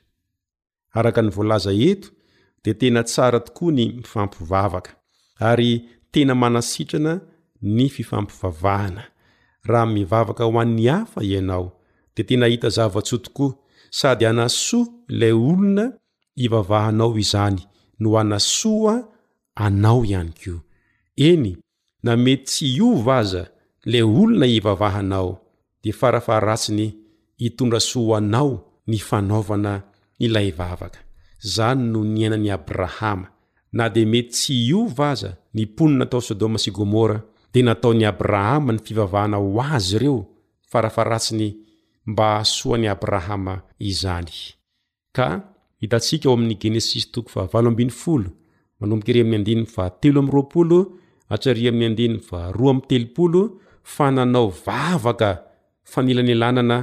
araka 0.98 1.20
ny 1.24 1.30
volaza 1.36 1.72
eto 1.90 2.08
de 2.62 2.70
tena 2.80 3.02
tsara 3.10 3.38
tokoa 3.46 3.70
ny 3.76 3.82
mifampivavaka 3.98 4.90
ary 5.50 5.70
tena 6.12 6.34
manasitrana 6.42 7.12
ny 7.76 7.84
fifampivavahana 7.96 9.02
raha 9.70 9.86
mivavaka 9.94 10.42
ho 10.48 10.52
an'nyhafa 10.64 11.20
ianao 11.32 11.68
de 12.14 12.22
tena 12.28 12.44
ahita 12.48 12.68
zavatso 12.76 13.16
tokoa 13.26 13.52
sady 13.98 14.24
anasoa 14.30 14.86
ilay 15.12 15.32
olona 15.48 15.84
hivavahanao 16.40 17.12
izany 17.24 17.60
no 18.00 18.08
anasoa 18.22 18.94
a 18.98 19.04
anao 19.66 20.00
ihany 20.10 20.32
koa 20.42 20.60
eny 21.30 21.46
namety 22.04 22.44
tsy 22.48 22.66
iovaza 22.80 23.42
le 23.84 24.02
olona 24.02 24.46
hivavahanao 24.46 25.38
de 25.84 25.92
farafaratsiny 25.92 26.92
hitondra 27.36 27.80
soanao 27.80 28.64
ny 28.86 28.98
fanaovana 28.98 29.82
ilay 30.18 30.50
vavaka 30.52 30.98
zany 31.40 31.82
no 31.92 32.04
niainany 32.04 32.50
abrahama 32.50 33.28
nade 33.72 34.04
mety 34.04 34.28
tsy 34.28 34.54
io 34.68 34.86
vaza 34.86 35.36
nipononatao 35.54 36.20
sodoma 36.20 36.58
sy 36.58 36.70
gomora 36.70 37.22
de 37.54 37.62
nataony 37.62 38.04
abrahama 38.06 38.72
ny 38.72 38.78
fivavahana 38.84 39.38
o 39.38 39.60
azy 39.60 39.94
ireo 39.96 40.26
farafaratsiny 40.70 41.54
mba 42.06 42.26
hasoan'ny 42.38 42.88
abrahama 42.88 43.62
izany 43.78 44.32
ikoam' 45.82 46.52
geneis 46.60 46.88
fananao 53.96 54.48
vavaka 54.66 55.30
fanilane 55.92 56.34
lanana 56.42 56.76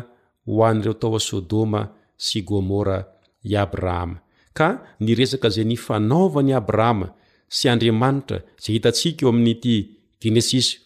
ho 0.46 0.56
an'reo 0.70 0.94
tao 1.02 1.14
a 1.20 1.22
sôdoma 1.28 1.82
sy 2.26 2.38
gomora 2.48 2.98
i 3.52 3.54
abrahama 3.66 4.18
ka 4.58 4.68
ny 5.04 5.12
resaka 5.20 5.48
za 5.56 5.64
ny 5.70 5.76
fanaovany 5.86 6.52
abrahama 6.62 7.08
sy 7.56 7.66
andriamanitra 7.74 8.38
ze 8.64 8.70
hitatsika 8.76 9.22
eo 9.24 9.30
ami'nyty 9.34 9.76
genesis 10.22 10.68
y 10.70 10.72
o 10.78 10.80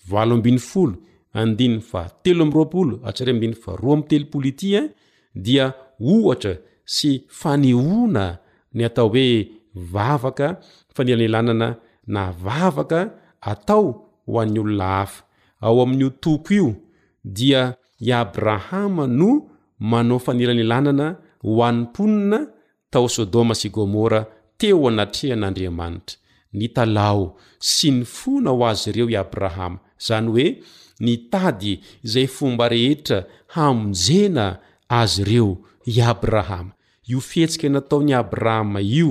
yao 8.79 9.05
oe 9.05 9.25
vvk 9.91 10.39
o 14.27 14.29
a'yoloa 14.39 14.89
af 15.01 15.11
ao 15.59 15.81
amin'io 15.83 16.09
toko 16.09 16.53
io 16.53 16.67
dia 17.23 17.73
i 17.99 18.11
abrahama 18.13 19.07
no 19.07 19.29
manao 19.79 20.19
fa 20.19 20.33
nelanilanana 20.33 21.07
ho 21.43 21.63
animponina 21.69 22.39
tao 22.91 23.07
sodoma 23.15 23.53
sy 23.59 23.69
gomora 23.75 24.21
teo 24.59 24.87
anatreha 24.89 25.35
n'andriamanitra 25.39 26.15
nitalao 26.59 27.23
sy 27.71 27.87
nifona 27.99 28.49
ho 28.55 28.61
azy 28.71 28.89
reo 28.95 29.07
i 29.13 29.17
abrahama 29.25 29.79
zany 30.05 30.27
oe 30.33 30.45
nitady 31.05 31.73
zay 32.11 32.27
fomba 32.35 32.65
rehetra 32.73 33.19
hamonjena 33.55 34.45
azy 35.01 35.21
ireo 35.23 35.51
i 35.91 35.99
abrahama 36.13 36.71
io 37.11 37.19
fietsika 37.29 37.67
nataony 37.69 38.11
abrahama 38.21 38.79
io 38.99 39.09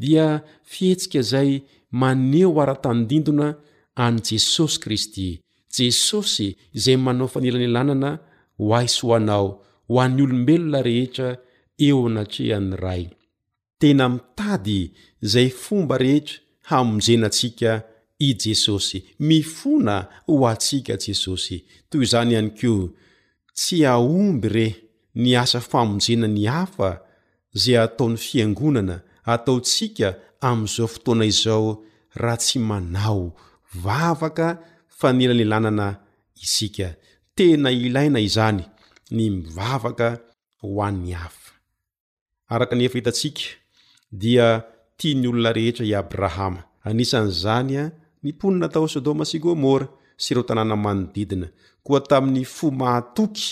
dia 0.00 0.26
fietsika 0.72 1.20
zay 1.22 1.50
maneho 2.00 2.50
o 2.56 2.60
aratandindona 2.64 3.46
any 4.06 4.18
jesosy 4.28 4.76
kristy 4.82 5.28
jesosy 5.76 6.48
izay 6.78 6.96
manao 7.04 7.28
fa 7.34 7.40
nelanilanana 7.40 8.10
ho 8.58 8.66
ahisoanao 8.78 9.48
ho 9.90 9.96
an'ny 10.04 10.20
olombelona 10.26 10.78
rehetra 10.88 11.28
eo 11.88 12.00
anatrehany 12.08 12.70
ray 12.84 13.04
tena 13.80 14.04
mitady 14.14 14.80
zay 15.32 15.48
fomba 15.64 15.94
rehetra 16.04 16.36
hamonjenantsika 16.68 17.70
i 18.26 18.28
jesosy 18.42 18.98
mifona 19.28 19.96
ho 20.26 20.34
atsika 20.52 20.94
jesosy 21.04 21.56
toy 21.90 22.04
zany 22.12 22.30
ihany 22.34 22.50
keo 22.58 22.78
tsy 23.58 23.76
aomby 23.94 24.48
rehe 24.58 24.74
ni 25.22 25.30
asa 25.42 25.60
famonjena 25.70 26.26
ny 26.36 26.42
hafa 26.56 26.90
za 27.60 27.72
ataon'ny 27.86 28.18
fiangonana 28.26 28.96
ataotsika 29.34 30.08
am'izao 30.48 30.88
fotoana 30.94 31.24
izao 31.32 31.66
raha 32.20 32.38
tsy 32.42 32.58
manao 32.68 33.24
vavaka 33.84 34.48
na 35.02 35.98
iaina 37.70 38.20
znyitny 38.26 38.66
olon 45.26 45.52
rehetra 45.54 45.84
i 45.86 45.94
abrahama 45.94 46.62
anisan'zanya 46.84 47.90
nionina 48.22 48.68
tao 48.72 48.86
sôdoma 48.94 49.24
sy 49.30 49.38
gomora 49.44 49.86
sy 50.24 50.30
rotnàamanodina 50.36 51.48
koa 51.86 52.00
tamin'ny 52.08 52.44
fomatoky 52.56 53.48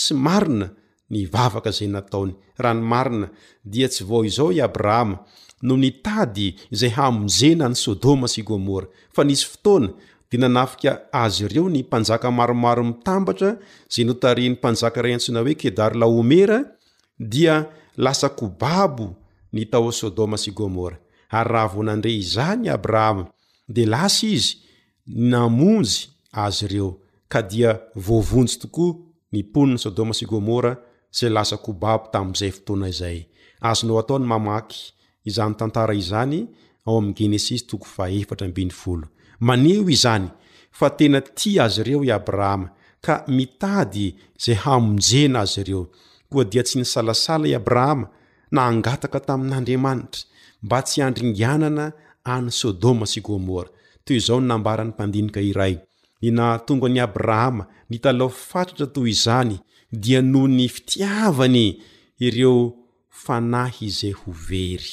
sy 0.00 0.12
marina 0.26 0.66
nyvavaka 1.12 1.70
zay 1.76 1.88
nataony 1.94 2.34
ray 2.62 2.74
marina 2.92 3.26
dia 3.72 3.88
tsy 3.90 4.02
vao 4.08 4.22
izao 4.28 4.50
i 4.52 4.60
abrahama 4.68 5.16
no 5.66 5.74
nitady 5.82 6.46
izay 6.74 6.92
hamzena 6.96 7.66
ny 7.72 7.76
sôdoma 7.84 8.26
sy 8.34 8.40
gmora 8.48 8.86
fa 9.14 9.22
nisy 9.28 9.46
fotoana 9.50 9.88
vinanafika 10.30 11.08
azy 11.12 11.44
ireo 11.44 11.68
ny 11.70 11.78
mpanjaka 11.84 12.28
maromaro 12.30 12.82
mitambatra 12.84 13.50
za 13.92 14.04
notari 14.04 14.48
ny 14.48 14.52
mpanjaka 14.54 15.02
ra 15.02 15.10
ntsina 15.16 15.40
oe 15.40 15.54
kedar 15.62 15.92
laomera 16.00 16.58
dia 17.32 17.54
lasa 18.04 18.28
kobabo 18.38 19.06
ny 19.54 19.62
tao 19.72 19.90
sôdoma 19.98 20.36
sy 20.42 20.50
gomora 20.58 20.96
ary 21.38 21.50
raha 21.52 21.66
vonandre 21.74 22.10
iza 22.22 22.46
ny 22.62 22.68
abrav 22.76 23.16
de 23.74 23.82
lasa 23.92 24.26
izy 24.34 24.54
namonjy 25.32 25.96
azy 26.44 26.66
reo 26.72 26.90
ka 27.32 27.40
dia 27.50 27.70
vovonjy 28.06 28.56
tokoa 28.62 28.92
niponny 29.34 29.76
sôdoma 29.82 30.14
sy 30.18 30.24
gmora 30.30 30.72
lasabab 31.36 32.02
tamzay 32.12 32.52
otoana 32.58 32.86
ayzoo 32.90 34.06
maneo 39.40 39.90
izany 39.90 40.28
fa 40.70 40.88
tena 40.90 41.20
ty 41.20 41.58
azy 41.64 41.82
reo 41.86 42.02
i 42.04 42.10
abrahama 42.10 42.68
ka 43.04 43.24
mitady 43.28 44.14
zay 44.38 44.54
hamonjena 44.62 45.38
azy 45.40 45.60
ireo 45.60 45.82
koa 46.30 46.44
dia 46.44 46.62
tsy 46.64 46.78
nisalasala 46.78 47.46
i 47.48 47.54
abrahama 47.54 48.06
na 48.54 48.60
angataka 48.70 49.18
tamin'andriamanitra 49.26 50.22
mba 50.62 50.78
tsy 50.86 50.98
andringanana 51.06 51.84
any 52.34 52.48
sôdôma 52.58 53.06
sy 53.12 53.20
gomora 53.26 53.70
toy 54.04 54.18
zao 54.26 54.38
n 54.40 54.46
nambaranympandinika 54.48 55.40
iray 55.50 55.74
ny 56.22 56.28
natongani 56.36 57.00
abrahama 57.06 57.62
ni 57.90 57.96
talao 58.04 58.28
fatratra 58.48 58.86
toy 58.94 59.10
izany 59.14 59.54
dia 60.02 60.20
noho 60.22 60.48
ny 60.56 60.66
fitiavany 60.76 61.64
ireo 62.26 62.54
fanahy 63.22 63.88
zay 63.98 64.12
ho 64.20 64.30
verymp 64.46 64.92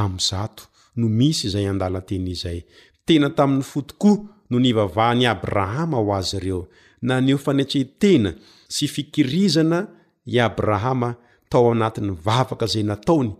amza 0.00 0.48
no 0.96 1.06
misy 1.20 1.46
zay 1.52 1.66
andalatenyizay 1.72 2.58
tena 3.06 3.28
tamin'ny 3.38 3.64
fotikoa 3.70 4.16
no 4.50 4.56
nivavahany 4.64 5.24
abrahama 5.32 5.96
ao 6.00 6.10
azy 6.18 6.36
ireo 6.38 6.60
naneo 7.06 7.38
fanatse 7.46 7.80
tena 8.02 8.30
sy 8.74 8.84
fikirizana 8.94 9.78
i 10.26 10.36
abrahama 10.46 11.10
tao 11.50 11.66
anati'ny 11.74 12.10
vavaka 12.26 12.66
zay 12.72 12.82
nataony 12.90 13.30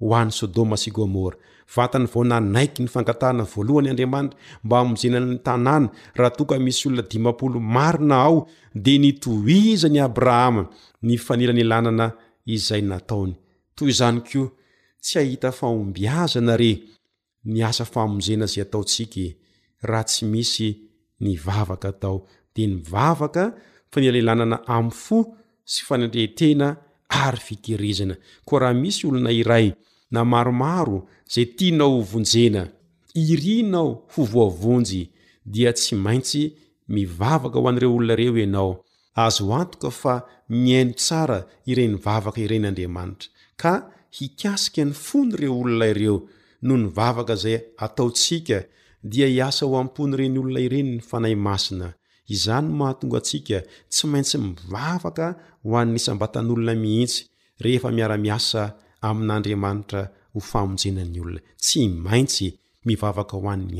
ho 0.00 0.06
an'ny 0.20 0.32
sôdôma 0.38 0.76
sy 0.82 0.90
gomora 0.96 1.36
vatany 1.74 2.06
vao 2.12 2.24
nanaiky 2.30 2.80
ny 2.84 2.88
fangatahna 2.94 3.42
voalohany 3.52 3.88
andriamanitra 3.92 4.38
mba 4.64 4.76
amjenany 4.84 5.38
tanàna 5.46 5.88
rahatoka 6.18 6.54
misy 6.64 6.82
olona 6.88 7.02
i 7.16 7.18
marina 7.74 8.16
ao 8.26 8.38
de 8.84 8.94
nitoizany 9.02 9.98
abrahama 10.08 10.62
ny 11.06 11.14
fanilanylanana 11.26 12.06
izay 12.54 12.82
nataony 12.90 13.34
toyzanyko 13.76 14.40
tsy 15.02 15.18
ahita 15.20 15.50
faombiazanare 15.58 16.70
n 17.44 17.54
asa 17.70 17.84
fahmonjena 17.92 18.46
zay 18.50 18.62
ataotsik 18.66 19.14
raha 19.88 20.04
tsy 20.10 20.22
misy 20.32 20.68
nivavaka 21.24 21.88
atao 21.94 22.16
de 22.54 22.62
nyvavaka 22.72 23.44
fa 23.90 23.96
nialelanana 24.00 24.56
am 24.76 24.88
fo 25.04 25.18
sy 25.72 25.80
fanandretena 25.88 26.68
ary 27.24 27.40
fikerizana 27.46 28.14
koa 28.48 28.58
raha 28.62 28.74
misy 28.82 29.00
olona 29.08 29.32
iray 29.40 29.66
namaromaro 30.14 30.98
zay 31.34 31.46
tianao 31.56 31.92
ovonjena 32.00 32.62
irinao 33.30 33.88
fovoavonjy 34.12 35.02
dia 35.52 35.70
tsy 35.78 35.92
maintsy 36.04 36.42
mivavaka 36.94 37.56
ho 37.60 37.66
an'ireo 37.68 37.92
olona 37.96 38.14
reo 38.20 38.32
ianao 38.44 38.70
azo 39.24 39.44
antoka 39.60 39.90
fa 40.00 40.14
miaino 40.62 40.92
tsara 41.00 41.38
ire 41.70 41.82
ni 41.88 41.96
vavaka 42.04 42.38
iren'andriamanitra 42.46 43.28
ka 43.60 43.72
hikasika 44.18 44.82
ny 44.84 44.92
fony 44.92 45.32
ireo 45.34 45.56
olona 45.60 45.86
ireo 45.92 46.18
no 46.62 46.74
nivavaka 46.76 47.34
zay 47.34 47.58
ataontsika 47.84 48.58
dia 49.10 49.26
hiasa 49.28 49.66
ho 49.66 49.74
ampony 49.82 50.12
reny 50.18 50.36
olona 50.38 50.60
ireny 50.66 50.90
ny 50.96 51.00
fanahy 51.10 51.36
masina 51.46 51.88
izano 52.34 52.68
mahatonga 52.80 53.18
antsika 53.20 53.58
tsy 53.92 54.02
maintsy 54.14 54.36
mivavaka 54.42 55.26
ho 55.64 55.70
an'nyisam-batan'olona 55.80 56.74
mihitsy 56.84 57.18
rehefa 57.64 57.88
miara-miasa 57.96 58.60
amin'andriamanitra 59.08 60.02
ho 60.32 60.38
famonjenany 60.50 61.18
olona 61.24 61.40
tsy 61.64 61.80
maintsy 62.06 62.46
mivavaka 62.86 63.34
ho 63.40 63.44
an'ny 63.52 63.78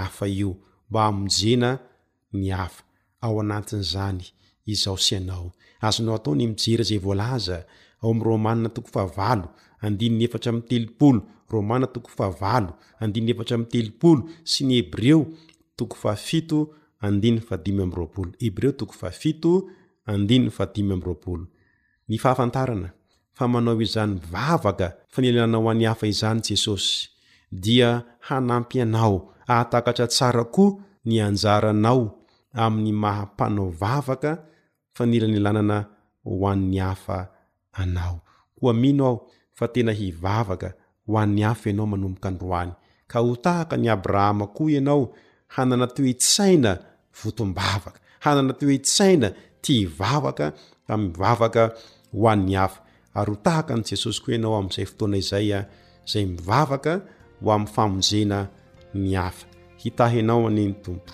hafa 0.00 0.26
i 0.32 0.34
mba 0.90 1.06
amijena 1.06 1.70
ny 2.38 2.46
afa 2.54 2.82
ao 3.24 3.40
anatin'zany 3.40 4.22
izao 4.66 4.96
si 4.98 5.16
anao 5.16 5.52
azonao 5.86 6.14
ataony 6.18 6.44
mijera 6.52 6.84
zay 6.88 6.98
volaza 7.06 7.58
ao 8.02 8.10
am 8.10 8.22
romana 8.22 8.68
toko 8.74 8.88
favalo 8.96 9.46
andinny 9.84 10.24
efatra 10.28 10.50
amy 10.52 10.62
telopolo 10.68 11.18
romaa 11.52 11.86
tokofavalo 11.94 12.70
andinny 13.02 13.30
efatra 13.34 13.54
amy 13.58 13.66
telopolo 13.72 14.20
sy 14.50 14.62
ny 14.68 14.74
hebreo 14.74 15.26
tokoao 15.76 16.16
ny 22.08 22.14
ahaftarna 22.24 22.88
fa 23.36 23.44
manao 23.52 23.76
izany 23.86 24.14
vavaka 24.32 24.88
fanlanao 25.12 25.70
any 25.72 25.84
afa 25.92 26.06
izany 26.12 26.40
jesosy 26.46 27.15
dia 27.56 28.02
hanampy 28.28 28.80
anao 28.84 29.32
ahatakatra 29.48 30.06
tsara 30.12 30.44
ko 30.52 30.80
ny 31.08 31.16
anjaranao 31.24 32.02
amin'ny 32.64 32.92
mahapanao 33.02 33.70
vavaka 33.80 34.30
fanirany 34.94 35.38
lanana 35.44 35.78
hoanny 36.26 36.80
afa 36.90 37.18
anao 37.82 38.18
hoa 38.60 38.72
mino 38.82 39.04
ao 39.08 39.16
fa 39.58 39.66
tena 39.74 39.92
hivavaka 39.92 40.68
hoanny 41.10 41.42
afa 41.50 41.70
anao 41.70 41.86
manomboka 41.92 42.28
androany 42.32 42.72
ka 43.10 43.16
ho 43.24 43.32
tahaka 43.44 43.76
ny 43.80 43.88
abrahama 43.96 44.46
koa 44.56 44.70
ianao 44.72 45.02
hananatooe 45.54 46.10
itsaina 46.14 46.70
votombavaka 47.20 47.98
hanana 48.24 48.52
toe 48.60 48.74
itsaina 48.80 49.28
ty 49.62 49.72
hivavaka 49.80 50.46
a 50.92 50.96
mivavaka 51.02 51.62
hoanny 52.20 52.56
afa 52.64 52.78
ary 53.18 53.30
ho 53.34 53.38
tahaka 53.46 53.72
n 53.78 53.82
jesosy 53.88 54.18
koa 54.24 54.34
anao 54.38 54.54
amzay 54.60 54.84
fotoana 54.90 55.16
izaya 55.22 55.58
zay 56.10 56.24
mivavaka 56.32 56.92
o 57.44 57.52
amin'ny 57.52 57.68
famonzena 57.72 58.48
ny 58.94 59.14
hafa 59.16 59.46
hitahinao 59.82 60.46
aneny 60.48 60.72
tompo 60.82 61.12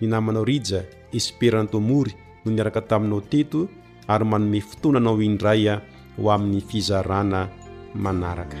ny 0.00 0.06
namanao 0.08 0.44
rija 0.44 0.84
esperantomory 1.12 2.14
no 2.44 2.52
niaraka 2.52 2.80
taminao 2.80 3.20
teto 3.20 3.68
ary 4.08 4.24
manome 4.24 4.60
fotoananao 4.60 5.22
indraya 5.22 5.74
ho 6.16 6.30
amin'ny 6.34 6.60
fizarana 6.70 7.48
manaraka 7.94 8.60